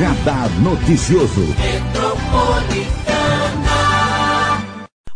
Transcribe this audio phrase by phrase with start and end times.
[0.00, 1.42] Radar Noticioso.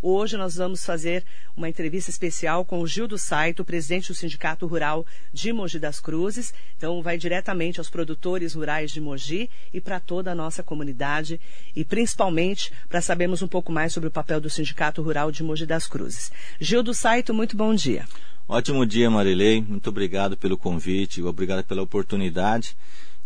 [0.03, 1.25] Hoje nós vamos fazer
[1.57, 6.01] uma entrevista especial com o Gil do Saito, presidente do Sindicato Rural de Mogi das
[6.01, 6.53] Cruzes.
[6.77, 11.41] Então vai diretamente aos produtores rurais de Mogi e para toda a nossa comunidade
[11.75, 15.65] e principalmente para sabermos um pouco mais sobre o papel do Sindicato Rural de Mogi
[15.65, 16.31] das Cruzes.
[16.61, 18.05] Gil do Saito, muito bom dia.
[18.47, 19.63] Ótimo dia, Marilei.
[19.63, 22.77] Muito obrigado pelo convite, obrigado pela oportunidade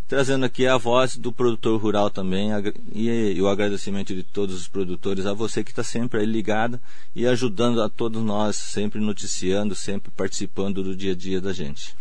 [0.08, 2.50] trazendo aqui a voz do produtor rural também
[2.94, 6.80] e, o agradecimento de todos os produtores a você que está sempre aí ligado
[7.14, 11.94] e ajudando a todos nós, sempre noticiando, sempre participando do dia a dia da gente.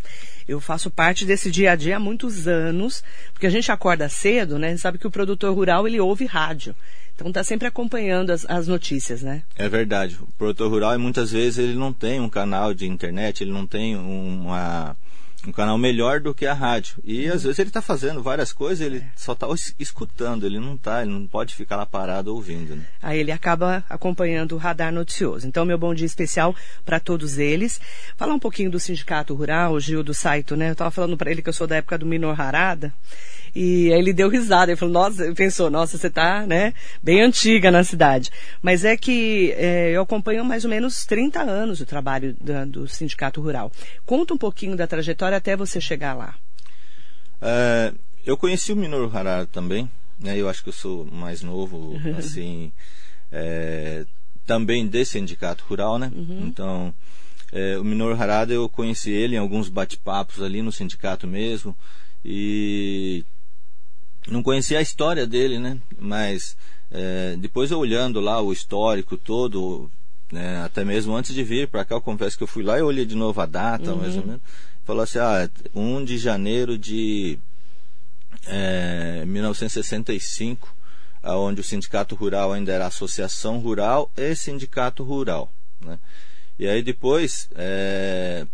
[0.48, 3.04] Eu faço parte desse dia a dia há muitos anos,
[3.34, 4.78] porque a gente acorda cedo, né?
[4.78, 6.74] Sabe que o produtor rural ele ouve rádio.
[7.14, 9.44] Então está sempre acompanhando as, as, notícias, né?
[9.58, 10.18] É verdade.
[10.22, 13.98] O produtor rural muitas vezes ele não tem um canal de internet, ele não tem
[13.98, 14.96] uma
[15.48, 16.98] um canal melhor do que a rádio.
[17.06, 19.08] E às vezes ele está fazendo várias coisas, ele é.
[19.16, 19.48] só está
[19.80, 22.76] escutando, ele não está, ele não pode ficar lá parado ouvindo.
[22.76, 22.84] Né?
[23.02, 25.48] Aí ele acaba acompanhando o radar noticioso.
[25.48, 26.54] Então, meu bom dia especial
[26.84, 27.80] para todos eles.
[28.18, 30.68] Falar um pouquinho do Sindicato Rural, o Gil do Saito, né?
[30.68, 32.94] Eu estava falando para ele que eu sou da época do Minor Harada.
[33.60, 37.72] E aí ele deu risada, ele falou, nossa, pensou, nossa, você tá, né, bem antiga
[37.72, 38.30] na cidade.
[38.62, 42.88] Mas é que é, eu acompanho mais ou menos 30 anos o trabalho da, do
[42.88, 43.72] Sindicato Rural.
[44.06, 46.36] Conta um pouquinho da trajetória até você chegar lá.
[47.42, 47.92] É,
[48.24, 52.72] eu conheci o Minoru Harada também, né, eu acho que eu sou mais novo, assim,
[53.32, 54.06] é,
[54.46, 56.46] também desse Sindicato Rural, né, uhum.
[56.46, 56.94] então...
[57.50, 61.74] É, o Minoru Harada eu conheci ele em alguns bate-papos ali no sindicato mesmo
[62.26, 63.24] e
[64.28, 65.80] não conhecia a história dele, né?
[65.98, 66.56] Mas
[66.92, 69.90] é, depois eu olhando lá o histórico todo,
[70.32, 72.82] né, até mesmo antes de vir para cá, eu confesso que eu fui lá e
[72.82, 73.98] olhei de novo a data, uhum.
[73.98, 74.42] mais ou menos.
[74.86, 77.38] Falou assim, ah, 1 de janeiro de
[78.46, 80.74] é, 1965,
[81.24, 85.52] onde o Sindicato Rural ainda era Associação Rural e Sindicato Rural.
[85.82, 86.00] Né?
[86.58, 88.48] E aí depois, é,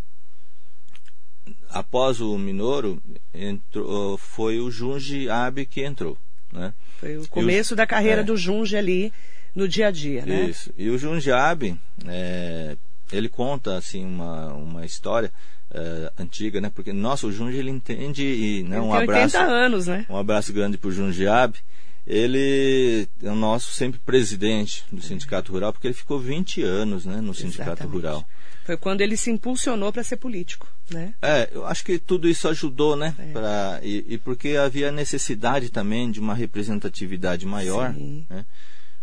[1.73, 3.01] após o Minoro,
[3.33, 6.17] entrou, foi o Junji Abe que entrou.
[6.51, 6.73] Né?
[6.99, 9.11] Foi o começo o, da carreira é, do Junji ali
[9.55, 10.45] no dia a dia, né?
[10.45, 10.71] Isso.
[10.77, 12.77] E o Junji Abe, é,
[13.11, 15.31] ele conta assim uma, uma história
[15.71, 16.71] é, antiga, né?
[16.73, 20.05] Porque nossa, o Junji ele entende e né, ele um tem abraço, anos, né?
[20.07, 21.57] Um abraço grande para o Junji Abe.
[22.05, 27.21] Ele é o nosso sempre presidente do Sindicato Rural, porque ele ficou 20 anos né,
[27.21, 27.93] no Sindicato Exatamente.
[27.93, 28.27] Rural.
[28.65, 31.13] Foi quando ele se impulsionou para ser político, né?
[31.21, 33.13] É, eu acho que tudo isso ajudou, né?
[33.19, 33.31] É.
[33.31, 37.93] Pra, e, e, porque havia necessidade também de uma representatividade maior.
[37.93, 38.25] Sim.
[38.29, 38.45] Né?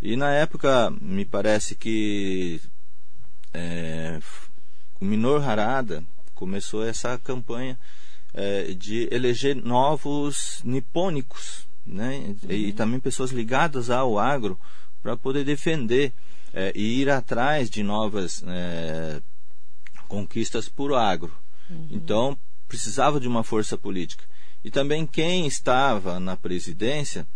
[0.00, 2.60] E na época, me parece que
[3.52, 4.18] é,
[4.98, 6.02] o Minor Harada
[6.34, 7.78] começou essa campanha
[8.32, 12.16] é, de eleger novos nipônicos, né?
[12.16, 12.36] Uhum.
[12.48, 14.58] E, e também pessoas ligadas ao agro
[15.02, 16.12] para poder defender
[16.54, 19.20] é, e ir atrás de novas é,
[20.10, 21.32] conquistas por agro.
[21.70, 21.86] Uhum.
[21.92, 22.36] Então,
[22.68, 24.24] precisava de uma força política.
[24.62, 27.26] E também quem estava na presidência,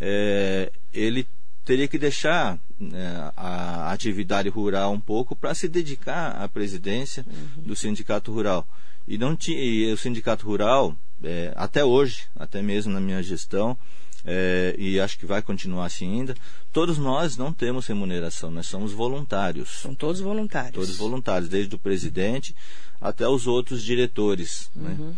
[0.00, 1.26] é, ele
[1.64, 7.64] teria que deixar né, a atividade rural um pouco para se dedicar à presidência uhum.
[7.64, 8.66] do sindicato rural.
[9.06, 13.76] E não tinha, e o sindicato rural, é, até hoje, até mesmo na minha gestão,
[14.24, 16.34] é, e acho que vai continuar assim ainda,
[16.72, 19.70] todos nós não temos remuneração, nós somos voluntários.
[19.80, 20.74] São todos voluntários.
[20.74, 22.54] Todos voluntários, desde o presidente
[23.00, 24.70] até os outros diretores.
[24.74, 24.96] Né?
[24.98, 25.08] Uhum.
[25.08, 25.14] Né?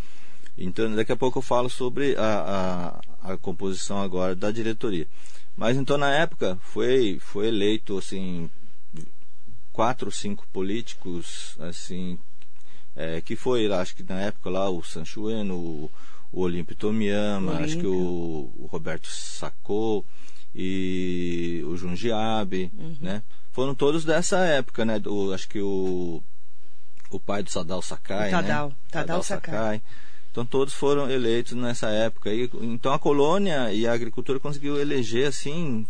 [0.57, 5.09] Então, daqui a pouco eu falo sobre a, a, a, composição agora da diretoria.
[5.57, 8.51] Mas então, na época, foi, foi eleito, assim,
[9.73, 12.19] quatro ou cinco políticos, assim,
[12.95, 15.91] é, que foi, acho que na época lá, o Sanchueno, o,
[16.33, 20.05] o Olímpio Tomiyama, acho que o, o, Roberto Sacou
[20.55, 22.97] e o Junjiabe, uhum.
[23.01, 23.23] né?
[23.53, 24.99] Foram todos dessa época, né?
[24.99, 26.23] Do, acho que o,
[27.11, 28.75] o pai do Sadal Sakai, o Tadal, né?
[28.91, 29.55] Tadal, Tadal Sakai.
[29.55, 29.83] Sakai.
[30.31, 32.33] Então todos foram eleitos nessa época.
[32.33, 35.87] E, então a colônia e a agricultura conseguiu eleger assim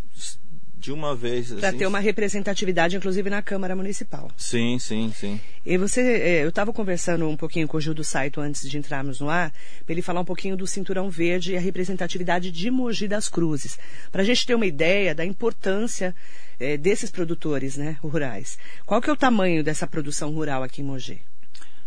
[0.83, 1.53] de uma vez.
[1.53, 4.29] Para assim, ter uma representatividade, inclusive, na Câmara Municipal.
[4.37, 5.41] Sim, sim, sim.
[5.65, 8.77] E você, é, eu estava conversando um pouquinho com o Gil do Saito antes de
[8.77, 9.53] entrarmos no ar,
[9.87, 13.79] para ele falar um pouquinho do Cinturão Verde e a representatividade de Mogi das Cruzes.
[14.11, 16.15] Para a gente ter uma ideia da importância
[16.59, 18.59] é, desses produtores né, rurais.
[18.85, 21.23] Qual que é o tamanho dessa produção rural aqui em Mogi?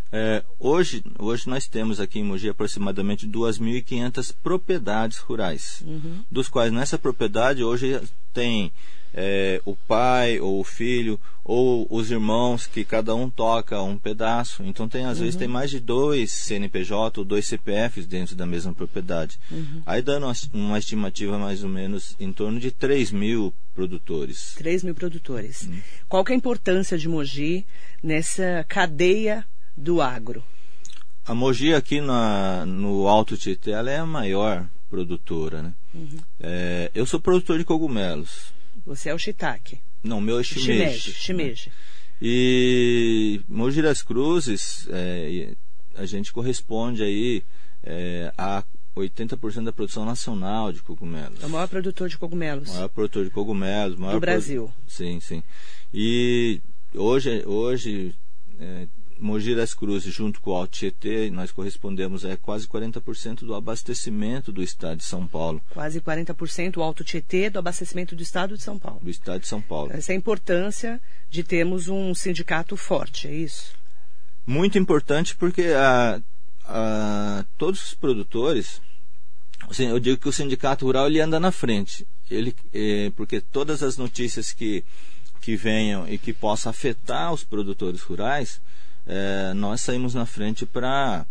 [0.10, 6.24] É, hoje, hoje nós temos aqui em Mogi aproximadamente 2.500 propriedades rurais, uhum.
[6.32, 8.00] dos quais nessa propriedade hoje
[8.36, 8.72] tem
[9.14, 14.62] é, o pai ou o filho ou os irmãos que cada um toca um pedaço.
[14.64, 15.24] Então tem às uhum.
[15.24, 19.40] vezes tem mais de dois CNPJ ou dois CPFs dentro da mesma propriedade.
[19.50, 19.82] Uhum.
[19.86, 24.54] Aí dando uma estimativa mais ou menos em torno de 3 mil produtores.
[24.58, 25.64] 3 mil produtores.
[25.64, 25.80] Uhum.
[26.10, 27.66] Qual que é a importância de Mogi
[28.04, 29.46] nessa cadeia
[29.78, 30.44] do agro?
[31.26, 35.62] A Mogi aqui na, no Alto Tietê ela é a maior produtora.
[35.62, 35.74] Né?
[35.96, 36.18] Uhum.
[36.40, 38.54] É, eu sou produtor de cogumelos.
[38.86, 39.80] Você é o shiitake.
[40.04, 41.14] Não, meu é shimeji.
[41.14, 41.70] Shimeji.
[41.70, 41.76] Né?
[42.22, 45.54] E Mogi das Cruzes, é,
[45.96, 47.44] a gente corresponde aí
[47.84, 48.64] é, a
[48.96, 51.42] 80% da produção nacional de cogumelos.
[51.42, 52.70] É o maior produtor de cogumelos.
[52.70, 53.98] O maior produtor de cogumelos.
[53.98, 54.72] do Brasil.
[54.88, 55.44] Sim, sim.
[55.94, 56.62] E
[56.94, 58.16] hoje, hoje
[58.60, 58.88] é,
[59.20, 64.52] Mogi das Cruzes, junto com o Alto Tietê, nós correspondemos a quase 40% do abastecimento
[64.52, 65.62] do estado de São Paulo.
[65.70, 69.00] Quase 40% o Alto Tietê do abastecimento do estado de São Paulo.
[69.02, 69.92] Do estado de São Paulo.
[69.94, 73.74] Essa é a importância de termos um sindicato forte, é isso?
[74.46, 76.22] Muito importante porque a,
[76.66, 78.82] a, todos os produtores,
[79.80, 82.06] eu digo que o sindicato rural ele anda na frente.
[82.30, 84.84] Ele, é, porque todas as notícias que,
[85.42, 88.62] que venham e que possam afetar os produtores rurais,
[89.06, 91.26] é, nós saímos na frente para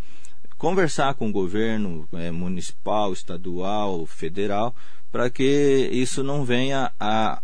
[0.57, 4.75] conversar com o governo é, municipal, estadual, federal,
[5.11, 7.43] para que isso não venha a.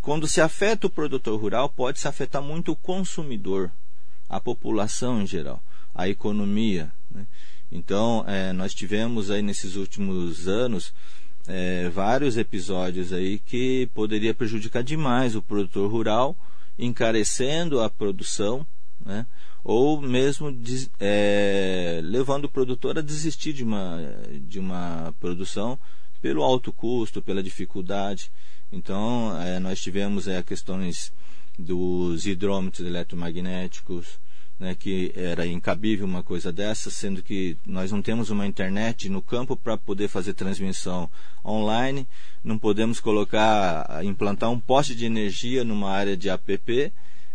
[0.00, 3.70] Quando se afeta o produtor rural, pode se afetar muito o consumidor,
[4.28, 5.62] a população em geral,
[5.94, 6.90] a economia.
[7.10, 7.26] Né?
[7.70, 10.94] Então, é, nós tivemos aí nesses últimos anos
[11.46, 16.36] é, vários episódios aí que poderia prejudicar demais o produtor rural,
[16.78, 18.66] encarecendo a produção,
[19.04, 19.26] né?
[19.64, 20.56] Ou mesmo
[20.98, 23.98] é, levando o produtor a desistir de uma,
[24.46, 25.78] de uma produção
[26.20, 28.30] pelo alto custo, pela dificuldade.
[28.72, 31.12] Então, é, nós tivemos é, questões
[31.58, 34.18] dos hidrômetros eletromagnéticos,
[34.58, 39.22] né, que era incabível uma coisa dessa, sendo que nós não temos uma internet no
[39.22, 41.08] campo para poder fazer transmissão
[41.44, 42.06] online,
[42.42, 46.92] não podemos colocar, implantar um poste de energia numa área de APP,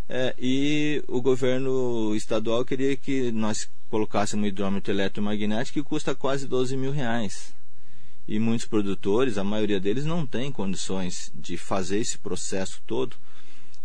[0.08, 6.46] é, e o governo estadual queria que nós colocássemos um hidrômetro eletromagnético que custa quase
[6.46, 7.54] 12 mil reais.
[8.26, 13.16] E muitos produtores, a maioria deles, não tem condições de fazer esse processo todo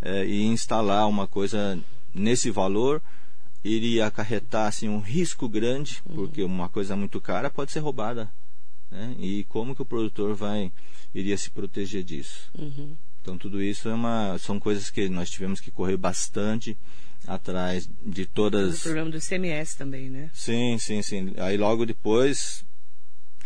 [0.01, 1.77] é, e instalar uma coisa
[2.13, 3.01] nesse valor
[3.63, 6.15] iria acarretar assim, um risco grande, uhum.
[6.15, 8.31] porque uma coisa muito cara pode ser roubada.
[8.89, 9.15] Né?
[9.19, 10.71] E como que o produtor vai
[11.13, 12.49] iria se proteger disso?
[12.57, 12.95] Uhum.
[13.29, 16.75] Então tudo isso é uma, são coisas que nós tivemos que correr bastante
[17.27, 18.79] atrás de todas.
[18.79, 20.31] O problema do ICMS também, né?
[20.33, 21.33] Sim, sim, sim.
[21.37, 22.65] Aí logo depois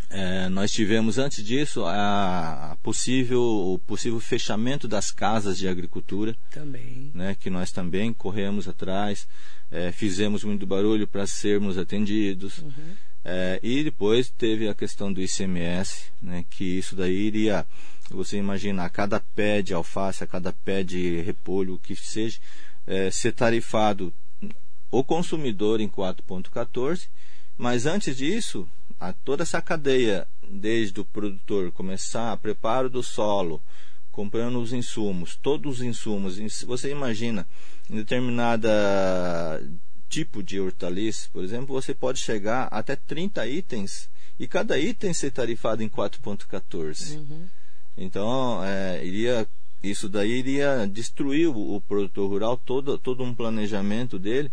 [0.09, 6.33] é, nós tivemos antes disso a possível, o possível fechamento das casas de agricultura.
[6.49, 7.11] Também.
[7.13, 9.27] Né, que nós também corremos atrás,
[9.69, 12.59] é, fizemos muito barulho para sermos atendidos.
[12.59, 12.71] Uhum.
[13.25, 17.65] É, e depois teve a questão do ICMS, né, que isso daí iria
[18.09, 22.39] você imagina a cada pé de alface, a cada pé de repolho, o que seja,
[22.85, 24.13] é, ser tarifado
[24.91, 27.07] o consumidor em 4,14,
[27.57, 28.69] mas antes disso,
[28.99, 33.61] a toda essa cadeia, desde o produtor começar preparo do solo,
[34.11, 37.47] comprando os insumos, todos os insumos, você imagina,
[37.89, 38.69] em determinada
[40.07, 44.07] tipo de hortaliça, por exemplo, você pode chegar até 30 itens
[44.39, 47.15] e cada item ser tarifado em 4,14.
[47.15, 47.47] Uhum.
[47.97, 49.47] Então, é, iria,
[49.81, 54.51] isso daí iria destruir o, o, produtor rural, todo, todo um planejamento dele,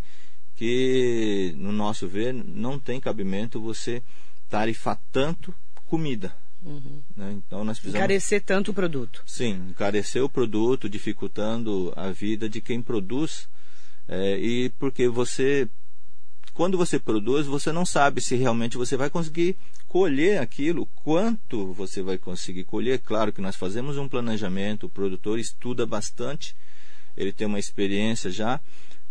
[0.56, 4.02] que, no nosso ver, não tem cabimento você
[4.48, 5.54] tarifar tanto
[5.86, 6.34] comida.
[6.62, 7.02] Uhum.
[7.16, 7.32] Né?
[7.32, 8.04] Então nós precisamos...
[8.04, 9.22] Encarecer tanto o produto.
[9.26, 13.48] Sim, encarecer o produto, dificultando a vida de quem produz.
[14.06, 15.68] É, e porque você
[16.54, 19.56] quando você produz, você não sabe se realmente você vai conseguir
[19.88, 22.98] colher aquilo, quanto você vai conseguir colher.
[22.98, 26.54] Claro que nós fazemos um planejamento, o produtor estuda bastante,
[27.16, 28.60] ele tem uma experiência já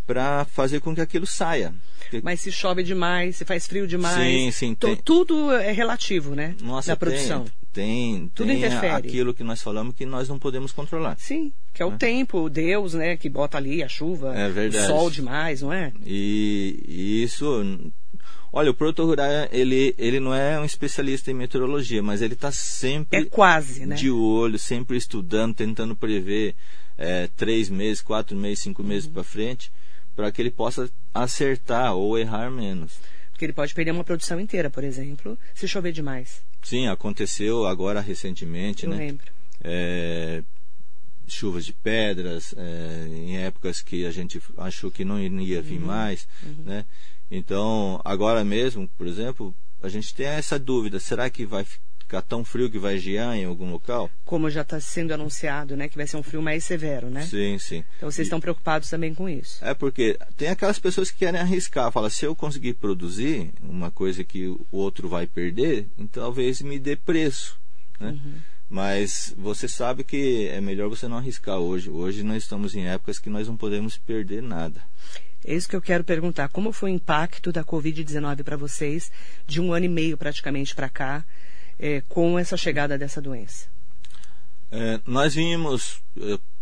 [0.05, 1.73] para fazer com que aquilo saia.
[2.23, 4.95] Mas se chove demais, se faz frio demais, sim, sim, tem...
[4.95, 6.55] tudo é relativo, né?
[6.61, 7.43] Nossa, na produção.
[7.43, 8.93] Tem, tem, tudo tem interfere.
[8.93, 11.15] aquilo que nós falamos que nós não podemos controlar.
[11.19, 11.97] Sim, que é o né?
[11.97, 15.91] tempo, Deus, né, que bota ali a chuva, é o sol demais, não é?
[16.05, 17.63] E, e isso
[18.51, 22.51] Olha, o produtor rural, ele, ele não é um especialista em meteorologia, mas ele está
[22.51, 23.95] sempre é quase, né?
[23.95, 26.55] de olho, sempre estudando, tentando prever
[26.97, 29.13] é, três meses, quatro meses, cinco meses uhum.
[29.13, 29.71] para frente,
[30.15, 32.99] para que ele possa acertar ou errar menos.
[33.39, 36.41] Porque ele pode perder uma produção inteira, por exemplo, se chover demais.
[36.61, 38.97] Sim, aconteceu agora recentemente, Eu né?
[38.97, 39.31] lembro.
[39.63, 40.43] É,
[41.25, 45.85] chuvas de pedras, é, em épocas que a gente achou que não ia vir uhum.
[45.85, 46.63] mais, uhum.
[46.65, 46.85] né?
[47.31, 51.88] Então, agora mesmo, por exemplo, a gente tem essa dúvida: será que vai ficar
[52.21, 54.09] tão frio que vai gear em algum local?
[54.25, 55.87] Como já está sendo anunciado, né?
[55.87, 57.25] Que vai ser um frio mais severo, né?
[57.25, 57.83] Sim, sim.
[57.97, 58.27] Então vocês e...
[58.27, 59.63] estão preocupados também com isso?
[59.63, 64.23] É porque tem aquelas pessoas que querem arriscar, fala se eu conseguir produzir uma coisa
[64.23, 67.59] que o outro vai perder, então talvez me dê preço,
[67.99, 68.09] né?
[68.09, 68.33] Uhum.
[68.69, 71.89] Mas você sabe que é melhor você não arriscar hoje.
[71.89, 74.83] Hoje nós estamos em épocas que nós não podemos perder nada.
[75.43, 76.49] É isso que eu quero perguntar.
[76.49, 79.11] Como foi o impacto da Covid-19 para vocês,
[79.47, 81.25] de um ano e meio praticamente para cá,
[81.79, 83.67] é, com essa chegada dessa doença?
[84.71, 86.01] É, nós vimos,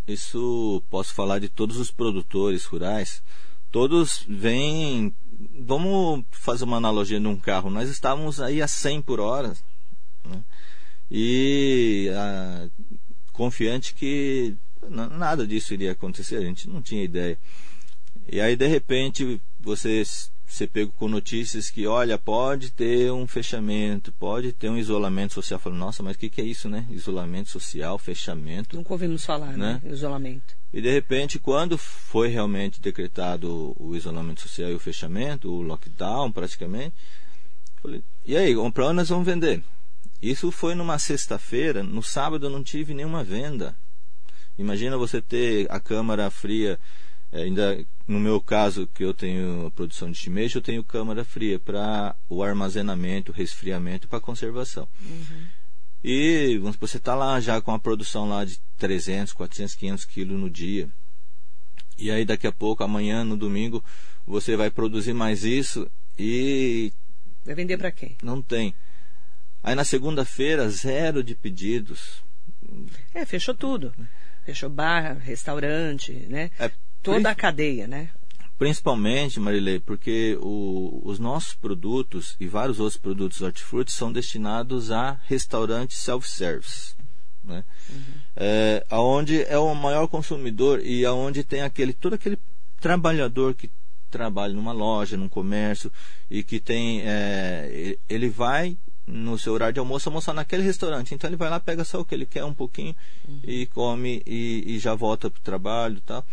[0.07, 3.21] isso posso falar de todos os produtores rurais,
[3.71, 5.13] todos vêm.
[5.59, 7.69] Vamos fazer uma analogia num carro.
[7.69, 9.53] Nós estávamos aí a 100 por hora.
[10.23, 10.43] Né?
[11.11, 12.69] E a,
[13.33, 14.55] confiante que
[14.89, 17.37] nada disso iria acontecer, a gente não tinha ideia.
[18.29, 20.03] E aí, de repente, você
[20.47, 25.59] ser pego com notícias que, olha, pode ter um fechamento, pode ter um isolamento social.
[25.59, 26.87] Falo, nossa, mas o que, que, é isso, né?
[26.89, 28.77] Isolamento social, fechamento.
[28.77, 29.81] Nunca ouvimos falar, né?
[29.83, 29.91] né?
[29.91, 30.55] Isolamento.
[30.73, 36.31] E de repente, quando foi realmente decretado o isolamento social e o fechamento, o lockdown
[36.31, 36.95] praticamente,
[37.81, 39.61] falei, e aí, para onde nós vamos vender?
[40.21, 43.75] Isso foi numa sexta-feira, no sábado eu não tive nenhuma venda.
[44.57, 46.79] Imagina você ter a câmara fria,
[47.31, 52.15] ainda no meu caso, que eu tenho produção de shimeji, eu tenho câmara fria para
[52.29, 54.87] o armazenamento, resfriamento para conservação.
[55.01, 55.45] Uhum.
[56.03, 60.49] E você está lá já com a produção lá de 300, 400, 500 quilos no
[60.49, 60.87] dia.
[61.97, 63.83] E aí daqui a pouco, amanhã, no domingo,
[64.25, 66.93] você vai produzir mais isso e...
[67.45, 68.15] Vai vender para quem?
[68.21, 68.73] Não tem.
[69.61, 72.23] Aí na segunda-feira, zero de pedidos.
[73.13, 73.93] É, fechou tudo.
[74.45, 76.51] Fechou bar, restaurante, né?
[76.57, 76.71] É,
[77.13, 78.09] Toda a cadeia, né?
[78.57, 85.19] Principalmente, Marilei, porque o, os nossos produtos e vários outros produtos hortifruti são destinados a
[85.25, 86.95] restaurantes self-service.
[87.43, 87.63] Né?
[87.89, 88.03] Uhum.
[88.35, 92.37] É, aonde é o maior consumidor e aonde tem aquele todo aquele
[92.79, 93.69] trabalhador que
[94.09, 95.91] trabalha numa loja, num comércio
[96.29, 101.13] e que tem é, ele vai no seu horário de almoço almoçar naquele restaurante.
[101.13, 102.95] Então ele vai lá, pega só o que ele quer um pouquinho
[103.27, 103.39] uhum.
[103.43, 106.25] e come e, e já volta para o trabalho e tal.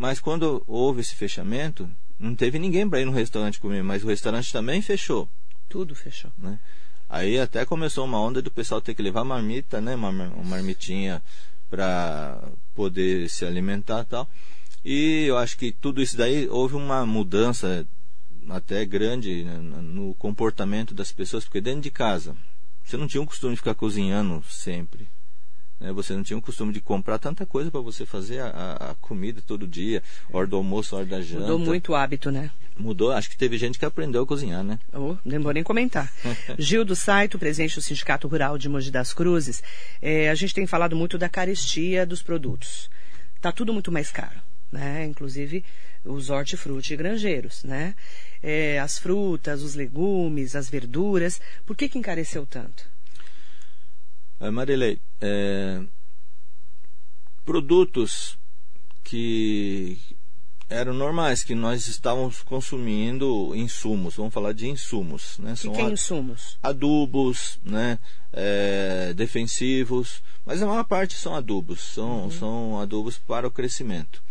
[0.00, 1.86] Mas quando houve esse fechamento,
[2.18, 5.28] não teve ninguém para ir no restaurante comer, mas o restaurante também fechou.
[5.68, 6.32] Tudo fechou.
[6.38, 6.58] Né?
[7.06, 9.94] Aí até começou uma onda do pessoal ter que levar marmita, né?
[9.94, 11.22] Uma, uma marmitinha
[11.68, 12.42] para
[12.74, 14.30] poder se alimentar e tal.
[14.82, 17.86] E eu acho que tudo isso daí houve uma mudança
[18.48, 22.34] até grande né, no comportamento das pessoas, porque dentro de casa
[22.82, 25.06] você não tinha o costume de ficar cozinhando sempre.
[25.80, 25.90] Né?
[25.92, 29.42] Você não tinha o costume de comprar tanta coisa para você fazer a, a, comida
[29.44, 31.40] todo dia, hora do almoço, hora da janta.
[31.40, 32.50] Mudou muito o hábito, né?
[32.76, 34.78] Mudou, acho que teve gente que aprendeu a cozinhar, né?
[34.92, 36.12] Oh, não vou nem comentar.
[36.58, 39.62] Gil do Saito, presidente do Sindicato Rural de Mogi das Cruzes,
[40.00, 42.90] é, a gente tem falado muito da carestia dos produtos.
[43.36, 45.04] Está tudo muito mais caro, né?
[45.04, 45.64] Inclusive
[46.04, 47.94] os hortifruti granjeiros, né?
[48.42, 51.40] É, as frutas, os legumes, as verduras.
[51.66, 52.88] Por que, que encareceu tanto?
[54.40, 55.82] Uh, Marilei, é,
[57.44, 58.38] produtos
[59.04, 59.98] que
[60.68, 65.36] eram normais, que nós estávamos consumindo insumos, vamos falar de insumos.
[65.38, 65.56] Né?
[65.56, 66.58] São que, que é insumos?
[66.62, 67.98] Adubos, né?
[68.32, 72.30] É, defensivos, mas a maior parte são adubos, são, uhum.
[72.30, 74.22] são adubos para o crescimento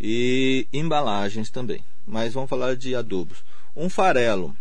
[0.00, 1.84] e embalagens também.
[2.06, 3.44] Mas vamos falar de adubos.
[3.76, 4.56] Um farelo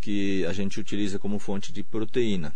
[0.00, 2.54] que a gente utiliza como fonte de proteína,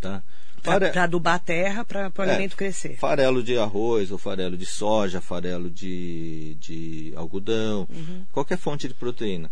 [0.00, 0.22] tá?
[0.64, 2.96] Para adubar a terra para o é, alimento crescer.
[2.96, 8.24] Farelo de arroz, ou farelo de soja, farelo de, de algodão, uhum.
[8.32, 9.50] qualquer fonte de proteína.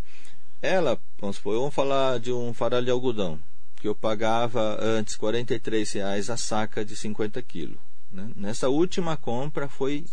[0.62, 3.38] Ela, vamos supor, vamos falar de um farelo de algodão,
[3.76, 7.78] que eu pagava antes R$ reais a saca de 50 quilos.
[8.10, 8.30] Né?
[8.34, 10.04] Nessa última compra foi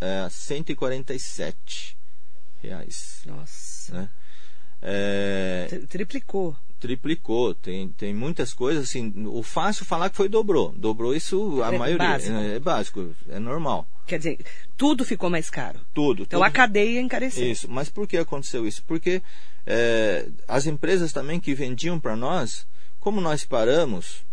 [0.00, 1.96] é, 147
[2.62, 3.20] reais.
[3.26, 3.92] Nossa.
[3.92, 4.08] Né?
[4.80, 6.56] É, Triplicou.
[6.78, 7.54] Triplicou.
[7.54, 9.12] Tem, tem muitas coisas assim.
[9.26, 10.72] O fácil falar que foi dobrou.
[10.76, 12.08] Dobrou isso a é maioria.
[12.08, 12.36] Básico.
[12.36, 13.86] É, é, básico, é normal.
[14.06, 14.38] Quer dizer,
[14.76, 15.80] tudo ficou mais caro.
[15.92, 16.22] Tudo.
[16.22, 16.46] Então tudo.
[16.46, 17.50] a cadeia encareceu.
[17.50, 17.68] Isso.
[17.70, 18.82] Mas por que aconteceu isso?
[18.86, 19.22] Porque
[19.66, 22.66] é, as empresas também que vendiam para nós,
[23.00, 24.24] como nós paramos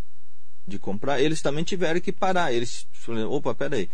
[0.66, 2.52] de comprar, eles também tiveram que parar.
[2.52, 3.88] Eles falaram, opa, peraí.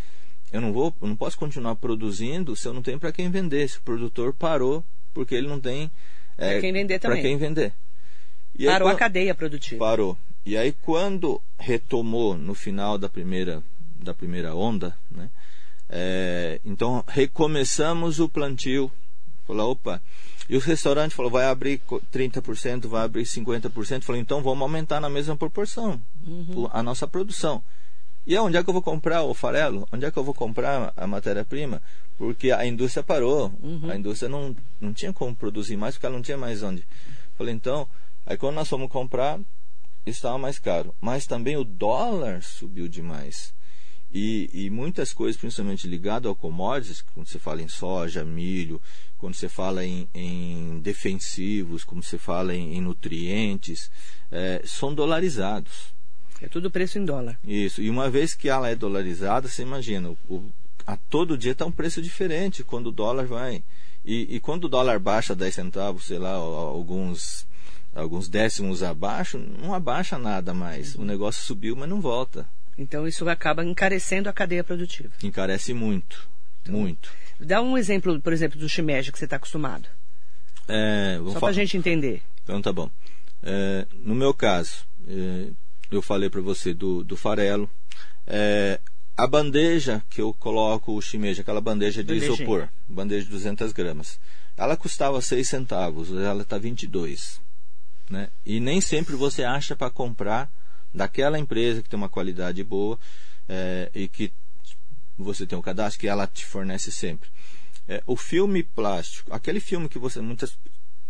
[0.53, 3.69] Eu não vou, eu não posso continuar produzindo se eu não tenho para quem vender.
[3.69, 5.91] Se o produtor parou porque ele não tem
[6.37, 7.21] é, para quem vender também.
[7.21, 7.73] Para quem vender.
[8.63, 9.85] E parou aí, a cadeia produtiva.
[9.85, 10.17] Parou.
[10.47, 13.61] E aí quando retomou no final da primeira
[13.99, 15.29] da primeira onda, né?
[15.89, 18.91] É, então recomeçamos o plantio.
[19.47, 20.01] Falou, opa.
[20.49, 21.81] E o restaurante falou, vai abrir
[22.13, 24.03] 30%, vai abrir 50%.
[24.03, 26.69] Falei, então vamos aumentar na mesma proporção uhum.
[26.73, 27.63] a nossa produção.
[28.25, 29.89] E onde é que eu vou comprar o farelo?
[29.93, 31.83] Onde é que eu vou comprar a matéria-prima?
[32.17, 33.53] Porque a indústria parou.
[33.61, 33.91] Uhum.
[33.91, 36.85] A indústria não, não tinha como produzir mais, porque ela não tinha mais onde.
[37.37, 37.89] Falei, então,
[38.27, 39.41] aí quando nós fomos comprar,
[40.07, 40.95] estava mais caro.
[41.01, 43.55] Mas também o dólar subiu demais.
[44.15, 48.81] E, e muitas coisas, principalmente ligado ao commodities, quando você fala em soja, milho,
[49.17, 53.91] quando você fala em, em defensivos, como você fala em, em nutrientes,
[54.31, 55.95] é, são dolarizados.
[56.43, 57.39] É tudo preço em dólar.
[57.43, 57.81] Isso.
[57.81, 60.51] E uma vez que ela é dolarizada, você imagina, o,
[60.87, 63.63] a todo dia está um preço diferente quando o dólar vai.
[64.05, 67.47] E, e, quando o dólar baixa 10 centavos, sei lá, alguns,
[67.95, 70.95] alguns décimos abaixo, não abaixa nada mais.
[70.95, 71.03] Uhum.
[71.03, 72.47] O negócio subiu, mas não volta.
[72.77, 75.11] Então isso acaba encarecendo a cadeia produtiva.
[75.23, 76.29] Encarece muito.
[76.63, 77.11] Então, muito.
[77.39, 79.89] Dá um exemplo, por exemplo, do shimeji que você está acostumado.
[80.69, 82.23] É, Só para a gente entender.
[82.43, 82.91] Então tá bom.
[83.43, 85.49] É, no meu caso, é,
[85.91, 87.69] eu falei para você do, do farelo.
[88.27, 88.81] É,
[89.17, 94.19] a bandeja que eu coloco o shimeji, aquela bandeja de isopor, bandeja de 200 gramas,
[94.57, 97.42] ela custava 6 centavos, ela está 22.
[98.13, 98.29] Né?
[98.45, 100.53] E nem sempre você acha para comprar
[100.93, 102.99] daquela empresa que tem uma qualidade boa
[103.49, 104.31] é, e que
[105.17, 107.31] você tem um cadastro que ela te fornece sempre.
[107.89, 110.59] É, o filme plástico, aquele filme que você muitas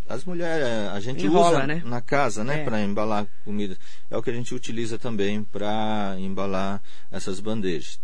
[0.08, 1.82] as mulheres, a gente Enrola, usa né?
[1.84, 2.64] na casa, né, é.
[2.64, 3.76] para embalar comida.
[4.08, 6.80] É o que a gente utiliza também para embalar
[7.10, 7.98] essas bandejas.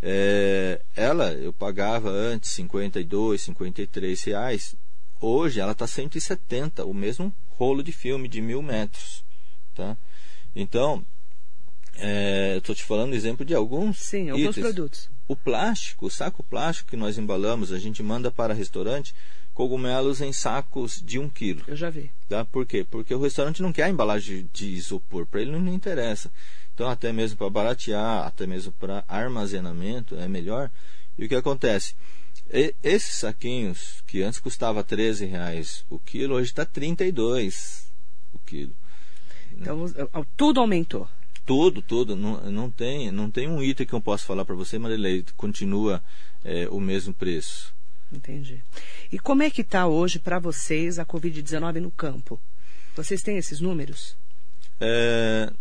[0.00, 4.74] É, ela, eu pagava antes 52, 53 reais.
[5.20, 9.24] Hoje ela está 170, o mesmo rolo de filme de mil metros.
[9.74, 9.96] Tá?
[10.54, 11.04] Então,
[11.96, 14.66] é, eu estou te falando exemplo de alguns Sim, alguns itens.
[14.66, 15.10] produtos.
[15.26, 19.14] O plástico, o saco plástico que nós embalamos, a gente manda para restaurante,
[19.52, 21.62] cogumelos em sacos de um quilo.
[21.66, 22.10] Eu já vi.
[22.28, 22.44] Tá?
[22.44, 22.86] Por quê?
[22.88, 26.30] Porque o restaurante não quer a embalagem de isopor, para ele não, não interessa.
[26.72, 30.70] Então, até mesmo para baratear, até mesmo para armazenamento, é melhor.
[31.18, 31.94] E o que acontece?
[32.50, 37.90] E, esses saquinhos, que antes custava 13 reais o quilo, hoje está 32
[38.32, 38.74] o quilo.
[39.52, 39.86] Então,
[40.36, 41.08] tudo aumentou.
[41.44, 42.14] Tudo, tudo.
[42.14, 45.24] Não, não, tem, não tem um item que eu possa falar para você, mas ele
[45.36, 46.02] continua
[46.44, 47.74] é, o mesmo preço.
[48.12, 48.62] Entendi.
[49.12, 52.40] E como é que está hoje para vocês a Covid-19 no campo?
[52.94, 54.16] Vocês têm esses números?
[54.80, 55.52] É,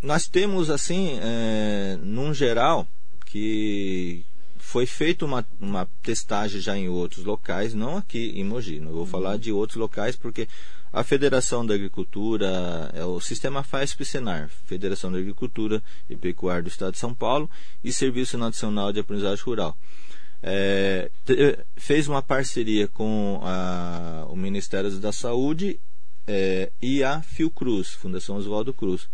[0.00, 2.86] nós temos, assim, é, num geral,
[3.26, 4.24] que
[4.62, 8.80] foi feita uma, uma testagem já em outros locais, não aqui em Mogi.
[8.80, 9.06] Não vou uhum.
[9.06, 10.48] falar de outros locais porque
[10.92, 16.92] a Federação da Agricultura, é o Sistema FASP-Senar, Federação da Agricultura e Pecuária do Estado
[16.92, 17.50] de São Paulo
[17.82, 19.76] e Serviço Nacional de Aprendizagem Rural
[20.42, 21.10] é,
[21.76, 25.78] fez uma parceria com a, o Ministério da Saúde
[26.26, 29.08] é, e a Fiocruz, Fundação Oswaldo Cruz.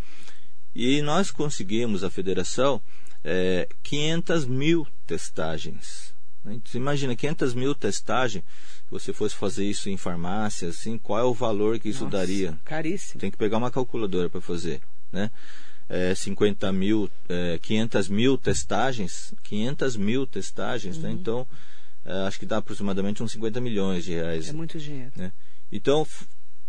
[0.74, 2.80] E nós conseguimos, a federação,
[3.22, 6.14] é, 500 mil testagens.
[6.44, 6.60] Né?
[6.62, 11.24] Você imagina, 500 mil testagens, se você fosse fazer isso em farmácia, assim, qual é
[11.24, 12.58] o valor que isso Nossa, daria?
[12.64, 13.20] Caríssimo.
[13.20, 15.30] Tem que pegar uma calculadora para fazer, né?
[15.88, 21.08] é, 50 mil, é, 500 mil testagens, 500 mil testagens, né?
[21.08, 21.14] uhum.
[21.14, 21.20] né?
[21.20, 21.46] então
[22.04, 24.48] é, acho que dá aproximadamente uns 50 milhões de reais.
[24.48, 25.12] É muito dinheiro.
[25.16, 25.32] Né?
[25.72, 26.06] Então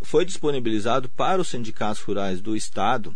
[0.01, 3.15] foi disponibilizado para os sindicatos rurais do estado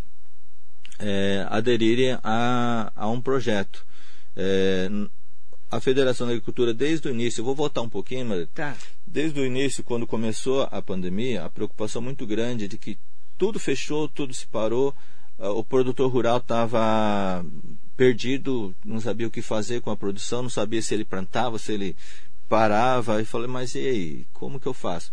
[1.00, 3.86] é, aderirem a, a um projeto.
[4.36, 4.90] É,
[5.74, 8.76] a Federação da Agricultura, desde o início, vou voltar um pouquinho, mas tá.
[9.08, 12.98] desde o início, quando começou a pandemia, a preocupação muito grande de que
[13.38, 14.96] tudo fechou, tudo se parou,
[15.40, 17.44] ah, o produtor rural estava
[17.98, 21.74] perdido, não sabia o que fazer com a produção, não sabia se ele plantava, se
[21.74, 21.96] ele
[22.48, 25.12] parava, e falei, mas e aí, como que eu faço?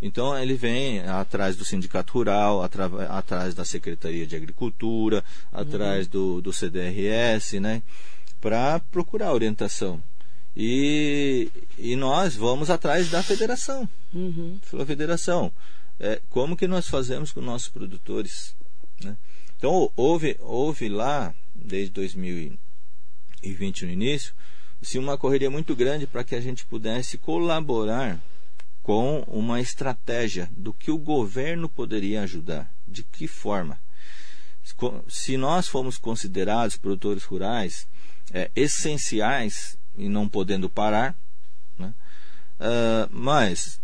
[0.00, 6.12] Então ele vem atrás do sindicato rural, atrás da Secretaria de Agricultura, atrás uhum.
[6.12, 7.82] do, do CDRS, né,
[8.40, 10.02] para procurar orientação.
[10.56, 13.88] E, e nós vamos atrás da federação.
[14.12, 14.58] Uhum.
[14.62, 15.52] Falou, federação,
[16.00, 18.56] é, como que nós fazemos com nossos produtores?
[19.02, 19.16] Né?
[19.56, 24.34] Então, houve, houve lá, desde 2020 no início,
[24.80, 28.20] assim, uma correria muito grande para que a gente pudesse colaborar
[28.82, 33.78] com uma estratégia do que o governo poderia ajudar, de que forma.
[35.08, 37.86] Se nós fomos considerados produtores rurais
[38.32, 41.18] é, essenciais e não podendo parar,
[41.78, 41.92] né?
[42.60, 43.80] uh, mas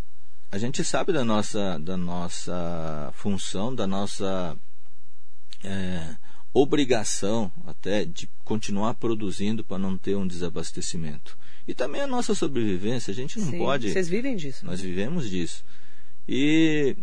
[0.50, 4.56] a gente sabe da nossa, da nossa função, da nossa
[5.64, 6.16] é,
[6.52, 11.36] obrigação até de continuar produzindo para não ter um desabastecimento.
[11.66, 13.90] E também a nossa sobrevivência, a gente não Sim, pode.
[13.90, 14.64] Vocês vivem disso?
[14.64, 14.86] Nós né?
[14.86, 15.64] vivemos disso.
[16.28, 16.96] E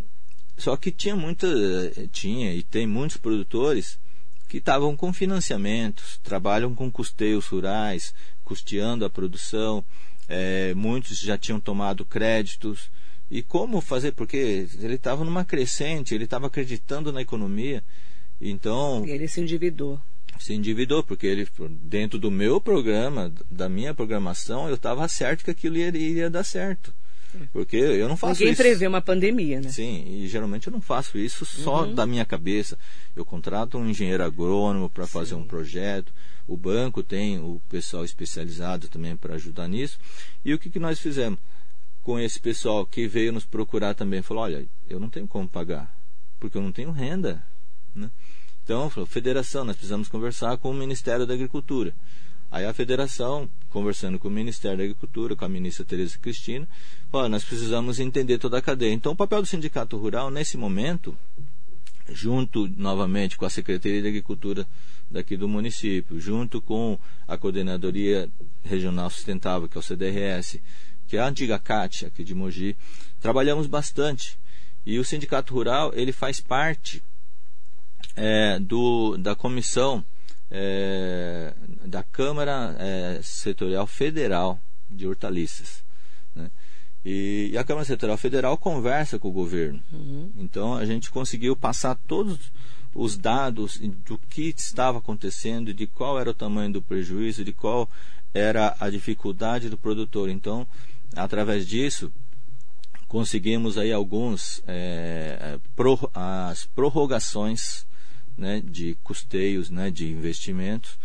[0.56, 1.46] só que tinha muita,
[2.10, 3.98] tinha e tem muitos produtores
[4.52, 9.82] que estavam com financiamentos, trabalham com custeios rurais, custeando a produção.
[10.28, 12.90] É, muitos já tinham tomado créditos.
[13.30, 14.12] E como fazer?
[14.12, 17.82] Porque ele estava numa crescente, ele estava acreditando na economia.
[18.38, 19.02] Então.
[19.06, 19.98] E ele se endividou.
[20.38, 21.48] Se endividou, porque ele,
[21.80, 26.44] dentro do meu programa, da minha programação, eu estava certo que aquilo iria, iria dar
[26.44, 26.92] certo.
[27.52, 28.62] Porque eu não faço Ninguém isso.
[28.62, 29.68] prevê uma pandemia, né?
[29.70, 31.94] Sim, e geralmente eu não faço isso só Uhum.
[31.94, 32.78] da minha cabeça.
[33.16, 36.12] Eu contrato um engenheiro agrônomo para fazer um projeto.
[36.46, 39.98] O banco tem o pessoal especializado também para ajudar nisso.
[40.44, 41.38] E o que, que nós fizemos?
[42.02, 45.94] Com esse pessoal que veio nos procurar também, falou: olha, eu não tenho como pagar,
[46.40, 47.42] porque eu não tenho renda.
[47.94, 48.10] Né?
[48.64, 51.94] Então, falou, federação, nós precisamos conversar com o Ministério da Agricultura.
[52.50, 56.68] Aí a federação, conversando com o Ministério da Agricultura, com a ministra Tereza Cristina,
[57.30, 58.92] nós precisamos entender toda a cadeia.
[58.92, 61.16] Então, o papel do Sindicato Rural, nesse momento,
[62.10, 64.66] junto novamente com a Secretaria de Agricultura
[65.10, 68.28] daqui do município, junto com a Coordenadoria
[68.62, 70.60] Regional Sustentável, que é o CDRS,
[71.08, 72.76] que é a antiga CAT aqui de Mogi,
[73.20, 74.38] trabalhamos bastante.
[74.84, 77.02] E o Sindicato Rural, ele faz parte
[78.16, 80.04] é, do, da comissão
[80.54, 81.54] é,
[81.86, 84.60] da Câmara é, Setorial Federal
[84.90, 85.82] de Hortaliças.
[86.34, 86.50] Né?
[87.02, 89.82] E, e, a Câmara Setorial Federal conversa com o governo.
[89.90, 90.30] Uhum.
[90.36, 92.38] Então a gente conseguiu passar todos
[92.94, 97.88] os dados do que estava acontecendo, de qual era o tamanho do prejuízo, de qual
[98.34, 100.28] era a dificuldade do produtor.
[100.28, 100.66] Então,
[101.16, 102.12] através disso,
[103.08, 107.86] conseguimos aí alguns é, pro, as prorrogações
[108.36, 110.98] né, de custeios, né, de investimentos,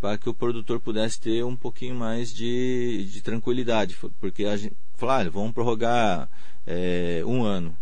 [0.00, 4.74] para que o produtor pudesse ter um pouquinho mais de, de tranquilidade, porque a gente
[4.94, 6.28] falou, ah, vamos prorrogar
[6.66, 7.76] é, um ano,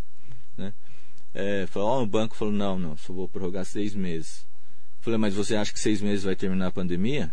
[0.57, 0.75] né?
[1.33, 4.47] É, falou, oh, o banco falou, não, não, só vou prorrogar seis meses.
[5.01, 7.33] Falei, mas você acha que seis meses vai terminar a pandemia?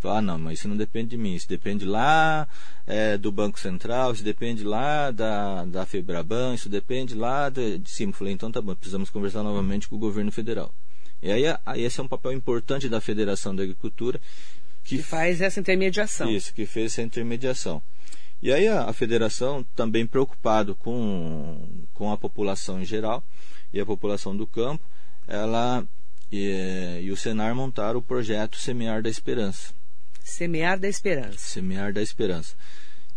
[0.00, 2.48] Falei, ah, não, mas isso não depende de mim, isso depende lá
[2.86, 7.90] é, do Banco Central, isso depende lá da, da Febraban, isso depende lá de, de
[7.90, 8.12] cima.
[8.12, 10.72] Falei, então tá bom, precisamos conversar novamente com o governo federal.
[11.22, 14.20] E aí, aí esse é um papel importante da Federação da Agricultura.
[14.84, 16.30] Que, que faz essa intermediação.
[16.30, 17.82] Isso, que fez essa intermediação.
[18.40, 23.22] E aí a, a federação, também preocupado com, com a população em geral
[23.72, 24.84] e a população do campo,
[25.26, 25.84] ela
[26.30, 29.74] e, e o Senar montaram o projeto Semear da Esperança.
[30.22, 31.38] Semear da Esperança.
[31.38, 32.54] Semear da Esperança.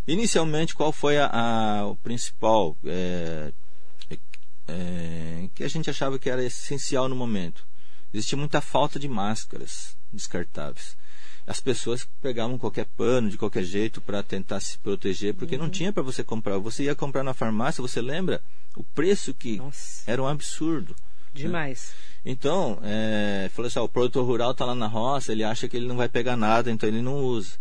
[0.08, 3.52] Inicialmente, qual foi a, a o principal é,
[4.68, 7.68] é, que a gente achava que era essencial no momento?
[8.14, 10.96] Existia muita falta de máscaras descartáveis
[11.46, 15.64] as pessoas pegavam qualquer pano de qualquer jeito para tentar se proteger, porque uhum.
[15.64, 16.58] não tinha para você comprar.
[16.60, 18.42] Você ia comprar na farmácia, você lembra
[18.76, 20.04] o preço que Nossa.
[20.10, 20.96] era um absurdo.
[21.34, 21.94] Demais.
[22.24, 22.32] Né?
[22.34, 25.76] Então, é, falou assim: ó, o produtor rural está lá na roça, ele acha que
[25.76, 27.54] ele não vai pegar nada, então ele não usa.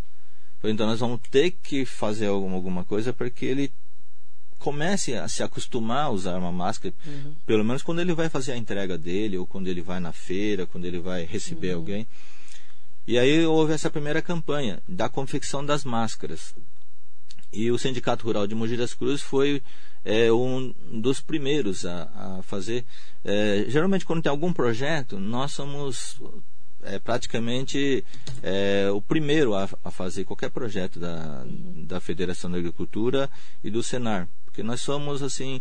[0.62, 3.72] Então nós vamos ter que fazer alguma, alguma coisa para que ele
[4.60, 7.34] comece a se acostumar a usar uma máscara, uhum.
[7.44, 10.66] pelo menos quando ele vai fazer a entrega dele, ou quando ele vai na feira,
[10.66, 11.78] quando ele vai receber uhum.
[11.78, 12.06] alguém.
[13.06, 16.54] E aí houve essa primeira campanha da confecção das máscaras.
[17.52, 19.60] E o Sindicato Rural de Mogi das Cruzes foi
[20.04, 22.84] é, um dos primeiros a, a fazer.
[23.24, 26.20] É, geralmente, quando tem algum projeto, nós somos
[26.82, 28.04] é, praticamente
[28.94, 33.28] o primeiro a, a, fazer qualquer projeto da, da Federação da Agricultura
[33.64, 34.28] e do Senar.
[34.50, 35.60] Porque nós somos, assim,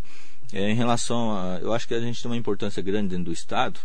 [0.51, 1.59] em relação a.
[1.61, 3.79] Eu acho que a gente tem uma importância grande dentro do Estado